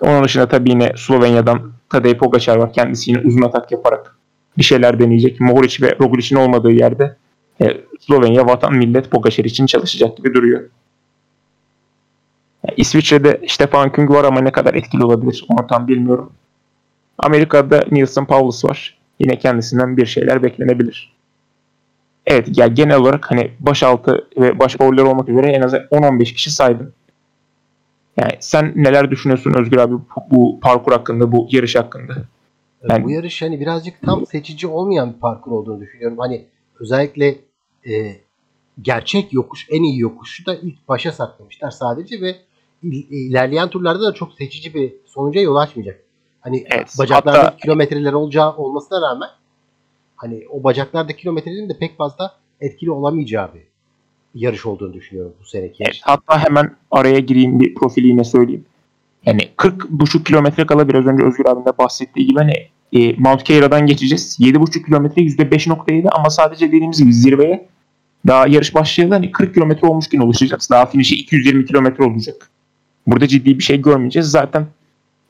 Onun 0.01 0.25
dışında 0.25 0.49
tabii 0.49 0.71
yine 0.71 0.93
Slovenya'dan 0.97 1.73
Tadej 1.91 2.15
Pogacar 2.15 2.57
var. 2.57 2.73
Kendisi 2.73 3.11
yine 3.11 3.21
uzun 3.21 3.43
atak 3.43 3.73
yaparak 3.73 4.17
bir 4.59 4.63
şeyler 4.63 5.01
deneyecek. 5.01 5.41
Mohoric 5.41 5.87
ve 5.87 5.97
Roglic'in 6.01 6.37
olmadığı 6.37 6.71
yerde 6.71 7.17
e, 7.61 7.67
Slovenya 8.01 8.47
vatan 8.47 8.75
millet 8.75 9.11
Pogacar 9.11 9.45
için 9.45 9.67
çalışacak 9.67 10.17
gibi 10.17 10.35
duruyor. 10.35 10.61
Yani 12.65 12.75
İsviçre'de 12.77 13.41
Stefan 13.49 13.93
Küng 13.93 14.11
var 14.11 14.25
ama 14.25 14.41
ne 14.41 14.53
kadar 14.53 14.75
etkili 14.75 15.05
olabilir 15.05 15.45
onu 15.49 15.67
tam 15.67 15.89
bilmiyorum. 15.89 16.33
Amerika'da 17.19 17.85
Nielsen 17.91 18.25
Paulus 18.25 18.65
var. 18.65 18.99
Yine 19.19 19.39
kendisinden 19.39 19.97
bir 19.97 20.07
şeyler 20.07 20.43
beklenebilir. 20.43 21.13
Evet 22.27 22.49
yani 22.59 22.75
genel 22.75 22.97
olarak 22.97 23.31
hani 23.31 23.51
başaltı 23.61 24.29
ve 24.37 24.59
baş 24.59 24.81
olmak 24.81 25.29
üzere 25.29 25.47
en 25.47 25.63
az 25.63 25.75
10-15 25.75 26.25
kişi 26.25 26.51
saydım. 26.51 26.93
Yani 28.21 28.33
sen 28.41 28.73
neler 28.77 29.11
düşünüyorsun 29.11 29.55
Özgür 29.55 29.77
abi 29.77 29.95
bu, 30.31 30.61
parkur 30.61 30.93
hakkında, 30.93 31.33
bu 31.33 31.49
yarış 31.51 31.77
hakkında? 31.77 32.13
Yani, 32.89 33.05
bu 33.05 33.11
yarış 33.11 33.43
hani 33.43 33.61
birazcık 33.61 34.03
tam 34.03 34.27
seçici 34.27 34.67
olmayan 34.67 35.15
bir 35.15 35.19
parkur 35.19 35.53
olduğunu 35.53 35.81
düşünüyorum. 35.81 36.19
Hani 36.19 36.45
özellikle 36.81 37.39
e, 37.89 38.17
gerçek 38.83 39.33
yokuş, 39.33 39.67
en 39.71 39.83
iyi 39.83 40.01
yokuşu 40.01 40.47
da 40.47 40.55
ilk 40.55 40.89
başa 40.89 41.13
saklamışlar 41.13 41.71
sadece 41.71 42.21
ve 42.21 42.37
ilerleyen 42.83 43.69
turlarda 43.69 44.03
da 44.03 44.15
çok 44.15 44.35
seçici 44.35 44.75
bir 44.75 44.95
sonuca 45.07 45.41
yol 45.41 45.57
açmayacak. 45.57 46.01
Hani 46.41 46.65
evet, 46.71 46.95
bacaklarda 46.99 47.39
hatta... 47.39 47.57
kilometreler 47.57 48.13
olacağı 48.13 48.57
olmasına 48.57 49.11
rağmen 49.11 49.29
hani 50.17 50.45
o 50.51 50.65
bacaklarda 50.65 51.13
kilometrelerin 51.13 51.69
de 51.69 51.79
pek 51.79 51.97
fazla 51.97 52.35
etkili 52.61 52.91
olamayacağı 52.91 53.55
bir 53.55 53.63
yarış 54.35 54.67
olduğunu 54.67 54.93
düşünüyorum 54.93 55.33
bu 55.41 55.47
seneki. 55.47 55.85
Evet, 55.85 55.99
hatta 56.03 56.45
hemen 56.45 56.77
araya 56.91 57.19
gireyim 57.19 57.61
bir 57.61 57.75
profili 57.75 58.07
yine 58.07 58.25
söyleyeyim. 58.25 58.65
Yani 59.27 59.41
40 59.57 59.91
buçuk 59.91 60.27
kilometre 60.27 60.67
kala 60.67 60.89
biraz 60.89 61.07
önce 61.07 61.25
Özgür 61.25 61.47
abinin 61.47 61.65
de 61.65 61.79
bahsettiği 61.79 62.27
gibi 62.27 62.39
hani 62.39 62.53
e, 62.93 63.13
Mount 63.19 63.45
Keira'dan 63.45 63.87
geçeceğiz. 63.87 64.37
7,5 64.41 64.87
kilometre 64.87 65.23
%5.7 65.23 66.09
ama 66.09 66.31
sadece 66.31 66.69
dediğimiz 66.69 66.99
gibi 66.99 67.13
zirveye 67.13 67.69
daha 68.27 68.47
yarış 68.47 68.75
başlayalı 68.75 69.15
hani 69.15 69.33
40 69.33 69.55
kilometre 69.55 69.87
olmuşken 69.87 70.21
ulaşacağız. 70.21 70.71
Daha 70.71 70.87
finişi 70.87 71.15
220 71.15 71.67
kilometre 71.67 72.05
olacak. 72.05 72.51
Burada 73.07 73.29
ciddi 73.29 73.59
bir 73.59 73.63
şey 73.63 73.83
görmeyeceğiz. 73.83 74.31
Zaten 74.31 74.67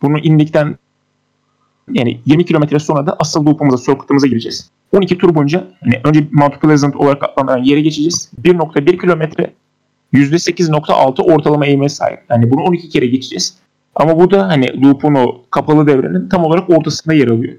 bunu 0.02 0.18
indikten 0.18 0.78
yani 1.92 2.20
20 2.26 2.44
kilometre 2.44 2.78
sonra 2.78 3.06
da 3.06 3.16
asıl 3.18 3.46
loop'umuza, 3.46 3.84
circuit'ımıza 3.84 4.26
gireceğiz. 4.26 4.70
12 4.92 5.18
tur 5.18 5.35
boyunca 5.35 5.64
hani 5.81 6.01
önce 6.05 6.29
Mount 6.33 6.61
Pleasant 6.61 6.96
olarak 6.96 7.22
adlandırılan 7.22 7.64
yere 7.64 7.81
geçeceğiz. 7.81 8.31
1.1 8.42 8.98
kilometre 9.01 9.51
%8.6 10.12 11.22
ortalama 11.22 11.66
eğime 11.66 11.88
sahip. 11.88 12.20
Yani 12.31 12.51
bunu 12.51 12.62
12 12.62 12.88
kere 12.88 13.07
geçeceğiz. 13.07 13.57
Ama 13.94 14.20
bu 14.20 14.31
da 14.31 14.48
hani 14.48 14.83
loop'un 14.85 15.14
o 15.14 15.42
kapalı 15.51 15.87
devrenin 15.87 16.29
tam 16.29 16.44
olarak 16.44 16.70
ortasında 16.70 17.14
yer 17.14 17.29
alıyor. 17.29 17.57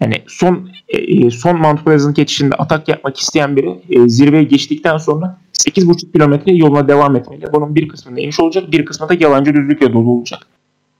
Yani 0.00 0.22
son 0.26 0.68
e, 0.88 1.30
son 1.30 1.60
Mount 1.60 1.84
Pleasant 1.84 2.16
geçişinde 2.16 2.54
atak 2.54 2.88
yapmak 2.88 3.16
isteyen 3.20 3.56
biri 3.56 3.80
e, 3.90 4.08
zirveye 4.08 4.44
geçtikten 4.44 4.96
sonra 4.96 5.38
8.5 5.52 6.12
kilometre 6.12 6.52
yoluna 6.52 6.88
devam 6.88 7.16
etmeli. 7.16 7.52
Bunun 7.52 7.74
bir 7.74 7.88
kısmında 7.88 8.20
iniş 8.20 8.40
olacak, 8.40 8.72
bir 8.72 8.84
kısmında 8.84 9.14
yalancı 9.14 9.54
düzlükle 9.54 9.92
dolu 9.92 10.10
olacak. 10.10 10.46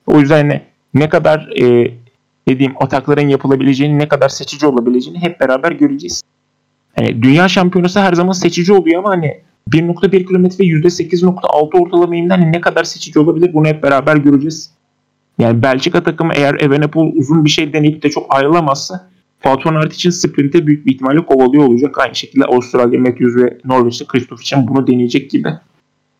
O 0.06 0.20
yüzden 0.20 0.48
ne, 0.48 0.62
ne 0.94 1.08
kadar 1.08 1.48
e, 1.60 1.94
dediğim 2.48 2.74
atakların 2.80 3.28
yapılabileceğini, 3.28 3.98
ne 3.98 4.08
kadar 4.08 4.28
seçici 4.28 4.66
olabileceğini 4.66 5.18
hep 5.22 5.40
beraber 5.40 5.72
göreceğiz. 5.72 6.22
Yani 6.98 7.22
dünya 7.22 7.48
şampiyonası 7.48 8.00
her 8.00 8.12
zaman 8.12 8.32
seçici 8.32 8.72
oluyor 8.72 8.98
ama 8.98 9.10
hani 9.10 9.42
1.1 9.70 10.26
kilometre 10.26 10.64
%8.6 10.64 11.78
ortalama 11.78 12.34
hani 12.34 12.52
ne 12.52 12.60
kadar 12.60 12.84
seçici 12.84 13.18
olabilir 13.18 13.50
bunu 13.54 13.66
hep 13.66 13.82
beraber 13.82 14.16
göreceğiz. 14.16 14.70
Yani 15.38 15.62
Belçika 15.62 16.02
takımı 16.02 16.32
eğer 16.34 16.54
Evenepoel 16.54 17.12
uzun 17.16 17.44
bir 17.44 17.50
şey 17.50 17.72
deneyip 17.72 18.02
de 18.02 18.10
çok 18.10 18.34
ayrılamazsa 18.34 19.08
van 19.44 19.74
Aert 19.74 19.94
için 19.94 20.10
sprinte 20.10 20.66
büyük 20.66 20.86
bir 20.86 20.92
ihtimalle 20.92 21.24
kovalıyor 21.24 21.64
olacak. 21.64 21.98
Aynı 21.98 22.14
şekilde 22.14 22.44
Avustralya 22.44 23.00
Matthews 23.00 23.36
ve 23.36 23.58
Norveç'te 23.64 24.04
Christoph 24.04 24.40
için 24.40 24.68
bunu 24.68 24.86
deneyecek 24.86 25.30
gibi. 25.30 25.48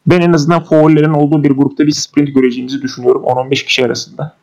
Ben 0.07 0.21
en 0.21 0.33
azından 0.33 0.65
favorilerin 0.65 1.13
olduğu 1.13 1.45
bir 1.45 1.51
grupta 1.51 1.87
bir 1.87 1.93
sprint 1.93 2.35
göreceğimizi 2.35 2.83
düşünüyorum 2.83 3.23
10-15 3.23 3.65
kişi 3.65 3.85
arasında. 3.85 4.37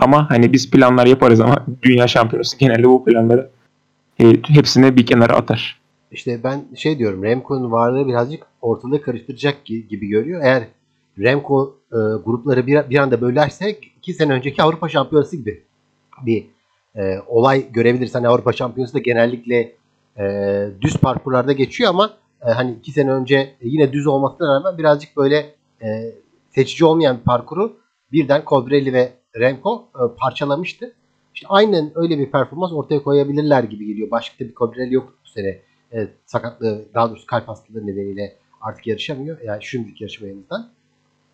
Ama 0.00 0.30
hani 0.30 0.52
biz 0.52 0.70
planlar 0.70 1.06
yaparız 1.06 1.40
ama 1.40 1.66
dünya 1.82 2.08
şampiyonası 2.08 2.58
genelde 2.58 2.84
bu 2.84 3.04
planları 3.04 3.50
e, 4.20 4.32
hepsini 4.48 4.96
bir 4.96 5.06
kenara 5.06 5.36
atar. 5.36 5.80
İşte 6.12 6.40
ben 6.44 6.64
şey 6.76 6.98
diyorum 6.98 7.22
Remco'nun 7.22 7.72
varlığı 7.72 8.08
birazcık 8.08 8.46
ortalığı 8.62 9.02
karıştıracak 9.02 9.64
gibi 9.64 10.08
görüyor. 10.08 10.40
Eğer 10.44 10.62
Remco 11.18 11.76
e, 11.92 11.98
grupları 12.24 12.66
bir, 12.66 12.90
bir 12.90 12.98
anda 12.98 13.20
bölersek 13.20 13.92
iki 13.98 14.12
sene 14.12 14.32
önceki 14.32 14.62
Avrupa 14.62 14.88
Şampiyonası 14.88 15.36
gibi 15.36 15.62
bir 16.26 16.46
e, 16.96 17.18
olay 17.26 17.72
görebiliriz. 17.72 18.14
Hani 18.14 18.28
Avrupa 18.28 18.52
Şampiyonası 18.52 18.94
da 18.94 18.98
genellikle 18.98 19.72
e, 20.18 20.24
düz 20.80 20.96
parkurlarda 20.96 21.52
geçiyor 21.52 21.90
ama 21.90 22.10
e, 22.46 22.50
hani 22.50 22.72
iki 22.72 22.92
sene 22.92 23.12
önce 23.12 23.54
yine 23.62 23.92
düz 23.92 24.06
olmasına 24.06 24.54
rağmen 24.54 24.78
birazcık 24.78 25.16
böyle 25.16 25.54
e, 25.82 26.14
seçici 26.54 26.84
olmayan 26.84 27.18
parkuru 27.24 27.76
birden 28.12 28.42
Colbrelli 28.46 28.92
ve 28.92 29.12
Remco 29.36 29.88
e, 29.94 30.16
parçalamıştı. 30.16 30.94
İşte 31.34 31.46
aynen 31.50 31.92
öyle 31.94 32.18
bir 32.18 32.30
performans 32.30 32.72
ortaya 32.72 33.02
koyabilirler 33.02 33.64
gibi 33.64 33.86
geliyor. 33.86 34.10
Başka 34.10 34.44
bir 34.44 34.54
Colbrelli 34.54 34.94
yok 34.94 35.18
bu 35.24 35.28
sene. 35.28 35.58
E, 35.92 36.08
sakatlığı 36.26 36.84
daha 36.94 37.10
doğrusu 37.10 37.26
kalp 37.26 37.48
hastalığı 37.48 37.86
nedeniyle 37.86 38.36
artık 38.60 38.86
yarışamıyor. 38.86 39.40
Yani 39.40 39.64
şimdilik 39.64 40.00
yarışmayımızdan. 40.00 40.70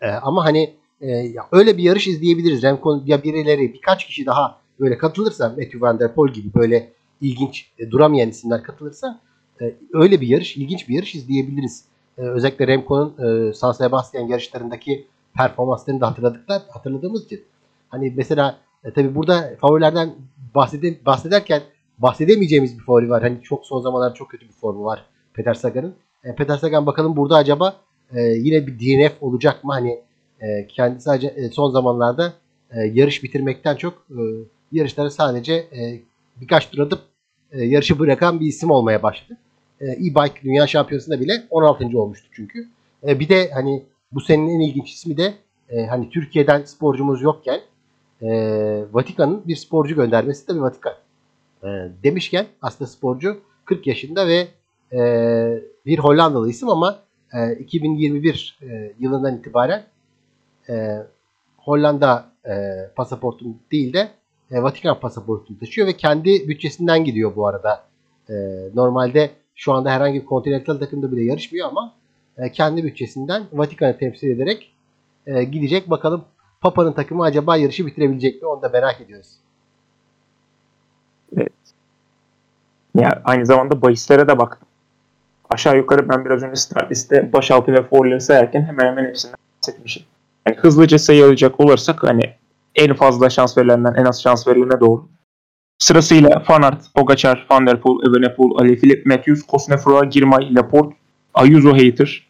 E, 0.01 0.09
ama 0.09 0.45
hani 0.45 0.73
e, 1.01 1.07
ya 1.07 1.47
öyle 1.51 1.77
bir 1.77 1.83
yarış 1.83 2.07
izleyebiliriz. 2.07 2.63
Remco 2.63 3.01
ya 3.05 3.23
birileri 3.23 3.73
birkaç 3.73 4.05
kişi 4.07 4.25
daha 4.25 4.59
böyle 4.79 4.97
katılırsa 4.97 5.49
Matthew 5.49 5.81
Van 5.81 5.99
Der 5.99 6.13
Poel 6.13 6.33
gibi 6.33 6.53
böyle 6.53 6.93
ilginç 7.21 7.71
e, 7.79 7.91
duramayan 7.91 8.29
isimler 8.29 8.63
katılırsa 8.63 9.19
e, 9.61 9.75
öyle 9.93 10.21
bir 10.21 10.27
yarış, 10.27 10.57
ilginç 10.57 10.89
bir 10.89 10.95
yarış 10.95 11.15
izleyebiliriz. 11.15 11.85
E, 12.17 12.21
özellikle 12.21 12.67
Remco'nun 12.67 13.15
e, 13.49 13.53
San 13.53 13.71
Sebastian 13.71 14.27
yarışlarındaki 14.27 15.07
performanslarını 15.37 16.01
da 16.01 16.07
hatırladıklar, 16.07 16.61
hatırladığımız 16.69 17.25
için. 17.25 17.43
Hani 17.95 18.13
mesela 18.15 18.57
e, 18.83 18.93
tabi 18.93 19.15
burada 19.15 19.55
favorilerden 19.61 20.15
bahsede, 20.55 21.05
bahsederken 21.05 21.61
bahsedemeyeceğimiz 21.97 22.79
bir 22.79 22.83
favori 22.83 23.09
var. 23.09 23.23
Hani 23.23 23.41
çok 23.43 23.65
son 23.65 23.81
zamanlarda 23.81 24.13
çok 24.13 24.29
kötü 24.29 24.47
bir 24.47 24.53
formu 24.53 24.85
var 24.85 25.05
Peter 25.33 25.53
Sagan'ın. 25.53 25.95
E, 26.23 26.35
Peter 26.35 26.57
Sagan 26.57 26.85
bakalım 26.85 27.15
burada 27.15 27.35
acaba 27.35 27.75
e, 28.15 28.21
yine 28.21 28.67
bir 28.67 28.79
DNF 28.79 29.23
olacak 29.23 29.63
mı? 29.63 29.73
Hani 29.73 29.99
e, 30.41 30.67
kendisi 30.67 31.27
e, 31.27 31.49
son 31.49 31.71
zamanlarda 31.71 32.33
e, 32.71 32.79
yarış 32.93 33.23
bitirmekten 33.23 33.75
çok 33.75 33.93
e, 33.93 34.21
yarışlara 34.71 35.09
sadece 35.09 35.53
e, 35.53 36.01
birkaç 36.41 36.69
tur 36.69 36.79
atıp 36.79 36.99
e, 37.51 37.65
yarışı 37.65 37.99
bırakan 37.99 38.39
bir 38.39 38.45
isim 38.45 38.71
olmaya 38.71 39.03
başladı. 39.03 39.37
E, 39.81 39.85
e-bike 39.85 40.41
dünya 40.43 40.67
şampiyonasında 40.67 41.19
bile 41.19 41.43
16. 41.49 41.99
olmuştu 41.99 42.27
çünkü. 42.31 42.67
E, 43.07 43.19
bir 43.19 43.29
de 43.29 43.51
hani 43.53 43.83
bu 44.11 44.21
senin 44.21 44.49
en 44.49 44.59
ilginç 44.59 44.93
ismi 44.93 45.17
de 45.17 45.33
e, 45.69 45.85
hani 45.85 46.09
Türkiye'den 46.09 46.63
sporcumuz 46.63 47.21
yokken 47.21 47.61
e, 48.21 48.27
Vatikan'ın 48.91 49.47
bir 49.47 49.55
sporcu 49.55 49.95
göndermesi 49.95 50.45
tabii 50.45 50.61
Vatikan. 50.61 50.93
E, 51.63 51.67
demişken 52.03 52.45
aslında 52.61 52.89
sporcu 52.89 53.37
40 53.65 53.87
yaşında 53.87 54.27
ve 54.27 54.47
e, 54.93 55.63
bir 55.85 55.99
Hollandalı 55.99 56.49
isim 56.49 56.69
ama 56.69 56.99
e, 57.33 57.55
2021 57.55 58.59
e, 58.61 58.93
yılından 58.99 59.37
itibaren 59.37 59.83
e, 60.69 60.97
Hollanda 61.57 62.25
e, 62.45 62.53
pasaportunu 62.95 63.55
değil 63.71 63.93
de 63.93 64.09
e, 64.51 64.63
Vatikan 64.63 64.99
pasaportunu 64.99 65.59
taşıyor 65.59 65.87
ve 65.87 65.93
kendi 65.93 66.47
bütçesinden 66.47 67.05
gidiyor 67.05 67.35
bu 67.35 67.47
arada. 67.47 67.83
E, 68.29 68.33
normalde 68.73 69.29
şu 69.55 69.73
anda 69.73 69.91
herhangi 69.91 70.21
bir 70.21 70.25
kontinental 70.25 70.77
takımda 70.77 71.11
bile 71.11 71.23
yarışmıyor 71.23 71.67
ama 71.67 71.93
e, 72.37 72.51
kendi 72.51 72.83
bütçesinden 72.83 73.43
Vatikan'ı 73.53 73.97
temsil 73.97 74.29
ederek 74.29 74.71
e, 75.27 75.43
gidecek. 75.43 75.89
Bakalım 75.89 76.25
Papa'nın 76.65 76.93
takımı 76.93 77.23
acaba 77.23 77.57
yarışı 77.57 77.85
bitirebilecek 77.85 78.41
mi? 78.41 78.47
Onu 78.47 78.61
da 78.61 78.69
merak 78.69 79.01
ediyoruz. 79.01 79.27
Evet. 81.37 81.51
Ya 82.95 83.21
aynı 83.25 83.45
zamanda 83.45 83.81
bahislere 83.81 84.27
de 84.27 84.37
baktım. 84.37 84.67
Aşağı 85.49 85.77
yukarı 85.77 86.09
ben 86.09 86.25
biraz 86.25 86.43
önce 86.43 86.55
Starlist'te 86.55 87.33
başaltı 87.33 87.73
ve 87.73 87.83
fore'ları 87.83 88.21
sayarken 88.21 88.61
hemen 88.61 88.85
hemen 88.85 89.05
hepsinden 89.05 89.37
bahsetmişim. 89.57 90.03
Yani 90.47 90.57
hızlıca 90.57 90.99
sayı 90.99 91.25
alacak 91.25 91.59
olursak 91.59 92.03
hani 92.03 92.21
en 92.75 92.93
fazla 92.93 93.29
şans 93.29 93.57
verilenden 93.57 93.93
en 93.93 94.05
az 94.05 94.21
şans 94.21 94.47
verilene 94.47 94.79
doğru. 94.79 95.07
Sırasıyla 95.79 96.39
Fanart, 96.39 96.93
Pogacar, 96.93 97.47
Van 97.51 97.67
der 97.67 97.81
Poel, 97.81 98.09
Evenepoel, 98.09 98.51
Ali 98.59 98.79
Philip, 98.79 99.05
Matthews, 99.05 99.47
Cosnefroy, 99.47 100.09
Girmay, 100.09 100.55
Laporte, 100.55 100.95
Ayuso 101.33 101.73
Hater, 101.73 102.27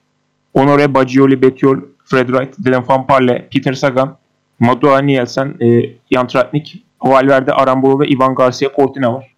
Honore 0.54 0.93
Baggioli, 0.93 1.41
Bettiol, 1.41 1.78
Fred 2.06 2.28
Wright, 2.28 2.65
Dylan 2.65 2.88
Van 2.88 3.08
Parle, 3.08 3.48
Peter 3.52 3.74
Sagan, 3.74 4.17
Madua 4.60 5.00
Nielsen, 5.00 5.56
e, 5.62 5.89
Jan 6.12 6.28
Tratnik, 6.28 6.84
Valverde, 7.04 7.52
Aramburu 7.52 8.00
ve 8.00 8.08
Ivan 8.08 8.36
Garcia 8.36 8.70
Cortina 8.76 9.13
var. 9.13 9.36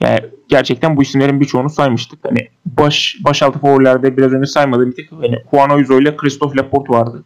Yani 0.00 0.20
gerçekten 0.48 0.96
bu 0.96 1.02
isimlerin 1.02 1.40
birçoğunu 1.40 1.70
saymıştık. 1.70 2.18
Hani 2.28 2.48
baş 2.66 3.16
başaltı 3.24 3.58
favorilerde 3.58 4.16
biraz 4.16 4.32
önce 4.32 4.46
saymadığım 4.46 4.92
tek 4.92 5.12
hani 5.12 5.38
Juan 5.50 5.70
Ayuso 5.70 6.00
ile 6.00 6.16
Christophe 6.16 6.56
Laporte 6.56 6.92
vardı. 6.92 7.24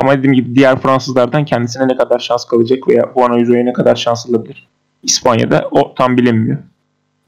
Ama 0.00 0.18
dediğim 0.18 0.34
gibi 0.34 0.54
diğer 0.54 0.78
Fransızlardan 0.78 1.44
kendisine 1.44 1.88
ne 1.88 1.96
kadar 1.96 2.18
şans 2.18 2.44
kalacak 2.44 2.88
veya 2.88 3.10
Juan 3.14 3.30
Ayuso'ya 3.30 3.64
ne 3.64 3.72
kadar 3.72 3.96
şans 3.96 4.30
alabilir 4.30 4.68
İspanya'da 5.02 5.68
o 5.70 5.94
tam 5.94 6.16
bilinmiyor. 6.16 6.58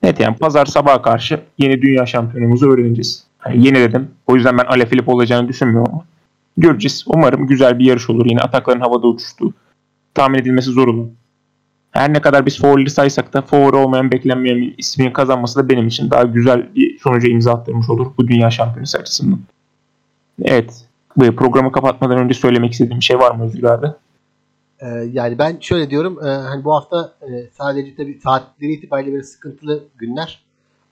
Evet 0.03 0.21
yani 0.21 0.37
pazar 0.37 0.67
sabaha 0.67 1.03
karşı 1.03 1.41
yeni 1.59 1.83
dünya 1.83 2.07
şampiyonumuzu 2.07 2.71
öğreneceğiz. 2.71 3.27
Hani 3.39 3.67
yeni 3.67 3.77
dedim. 3.77 4.09
O 4.27 4.35
yüzden 4.35 4.59
ben 4.59 4.65
Ale 4.65 4.87
Filip 4.87 5.09
olacağını 5.09 5.49
düşünmüyorum 5.49 5.93
ama. 5.93 6.05
Göreceğiz. 6.57 7.05
Umarım 7.07 7.47
güzel 7.47 7.79
bir 7.79 7.85
yarış 7.85 8.11
olur. 8.11 8.27
Yine 8.27 8.41
atakların 8.41 8.81
havada 8.81 9.07
uçuştuğu. 9.07 9.53
Tahmin 10.15 10.39
edilmesi 10.39 10.71
zor 10.71 10.89
olur. 10.89 11.07
Her 11.91 12.13
ne 12.13 12.21
kadar 12.21 12.47
biz 12.47 12.59
favori 12.59 12.91
saysak 12.91 13.33
da 13.33 13.43
favori 13.43 13.77
olmayan 13.77 14.13
beklenmeyen 14.13 14.59
bir 14.59 14.75
ismini 14.79 15.13
kazanması 15.13 15.59
da 15.59 15.69
benim 15.69 15.87
için 15.87 16.11
daha 16.11 16.23
güzel 16.23 16.75
bir 16.75 16.99
sonuca 16.99 17.29
imza 17.29 17.53
attırmış 17.53 17.91
olur 17.91 18.07
bu 18.19 18.29
dünya 18.29 18.51
şampiyonası 18.51 18.99
açısından. 18.99 19.39
Evet. 20.43 20.85
Bu 21.17 21.37
programı 21.37 21.73
kapatmadan 21.73 22.19
önce 22.19 22.35
söylemek 22.35 22.73
istediğim 22.73 23.01
bir 23.01 23.05
şey 23.05 23.19
var 23.19 23.35
mı 23.35 23.45
Özgür 23.45 23.65
abi? 23.65 23.87
Ee, 24.81 24.87
yani 25.13 25.39
ben 25.39 25.59
şöyle 25.61 25.91
diyorum. 25.91 26.27
E, 26.27 26.29
hani 26.29 26.65
bu 26.65 26.75
hafta 26.75 27.13
e, 27.23 27.51
sadece 27.53 27.97
tabii 27.97 28.19
saatleri 28.23 28.73
itibariyle 28.73 29.13
böyle 29.13 29.23
sıkıntılı 29.23 29.85
günler. 29.99 30.43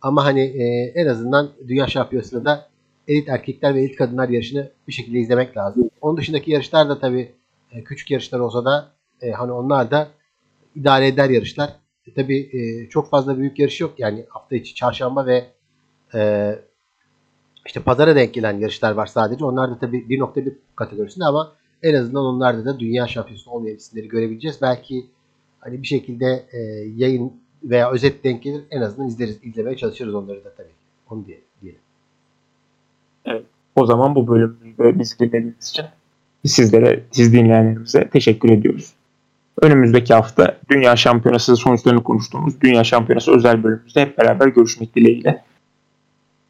Ama 0.03 0.25
hani 0.25 0.41
e, 0.41 0.93
en 0.95 1.07
azından 1.07 1.51
Dünya 1.69 1.87
Şampiyonası'nda 1.87 2.45
da 2.45 2.69
elit 3.09 3.29
erkekler 3.29 3.75
ve 3.75 3.81
elit 3.81 3.97
kadınlar 3.97 4.29
yarışını 4.29 4.71
bir 4.89 4.93
şekilde 4.93 5.19
izlemek 5.19 5.57
lazım. 5.57 5.91
Onun 6.01 6.17
dışındaki 6.17 6.51
yarışlar 6.51 6.89
da 6.89 6.99
tabii 6.99 7.33
e, 7.73 7.85
küçük 7.85 8.11
yarışlar 8.11 8.39
olsa 8.41 8.65
da 8.65 8.93
e, 9.23 9.31
hani 9.31 9.53
onlar 9.53 9.91
da 9.91 10.09
idare 10.75 11.07
eder 11.07 11.31
yarışlar. 11.31 11.71
E, 12.07 12.15
tabii 12.15 12.39
e, 12.53 12.89
çok 12.89 13.11
fazla 13.11 13.39
büyük 13.39 13.59
yarış 13.59 13.81
yok. 13.81 13.95
Yani 13.99 14.27
hafta 14.29 14.57
içi 14.57 14.75
çarşamba 14.75 15.27
ve 15.27 15.45
e, 16.15 16.53
işte 17.67 17.81
pazara 17.81 18.17
denk 18.17 18.35
gelen 18.35 18.59
yarışlar 18.59 18.93
var 18.93 19.07
sadece. 19.07 19.45
Onlar 19.45 19.71
da 19.71 19.79
tabii 19.79 19.99
1.1 19.99 20.55
kategorisinde 20.77 21.25
ama 21.25 21.53
en 21.83 21.95
azından 21.95 22.25
onlarda 22.25 22.65
da 22.65 22.81
dünya 22.81 23.07
şampiyonu 23.07 23.43
olmayan 23.47 23.77
isimleri 23.77 24.09
görebileceğiz. 24.09 24.59
Belki 24.63 25.07
hani 25.61 25.83
bir 25.83 25.87
şekilde 25.87 26.47
e, 26.53 26.59
yayın 26.97 27.33
veya 27.63 27.91
özet 27.91 28.25
denk 28.25 28.43
gelir 28.43 28.63
en 28.71 28.81
azından 28.81 29.09
izleriz. 29.09 29.39
izlemeye 29.43 29.77
çalışırız 29.77 30.15
onları 30.15 30.45
da 30.45 30.55
tabii. 30.55 30.73
Onu 31.11 31.27
diye, 31.27 31.41
O 33.77 33.87
zaman 33.87 34.15
bu 34.15 34.29
bölümde 34.29 34.99
bizi 34.99 35.19
dinlediğiniz 35.19 35.69
için 35.69 35.85
sizlere, 36.47 37.01
siz 37.11 37.33
dinleyenlerimize 37.33 38.09
teşekkür 38.09 38.51
ediyoruz. 38.51 38.93
Önümüzdeki 39.63 40.15
hafta 40.15 40.59
Dünya 40.71 40.97
Şampiyonası 40.97 41.57
sonuçlarını 41.57 42.03
konuştuğumuz 42.03 42.61
Dünya 42.61 42.85
Şampiyonası 42.85 43.33
özel 43.37 43.63
bölümümüzde 43.65 44.01
hep 44.01 44.19
beraber 44.19 44.47
görüşmek 44.47 44.97
dileğiyle. 44.97 45.45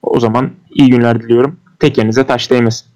O 0.03 0.21
zaman 0.21 0.51
iyi 0.71 0.91
günler 0.91 1.23
diliyorum. 1.23 1.57
Tekerinize 1.79 2.27
taş 2.27 2.51
değmesin. 2.51 2.87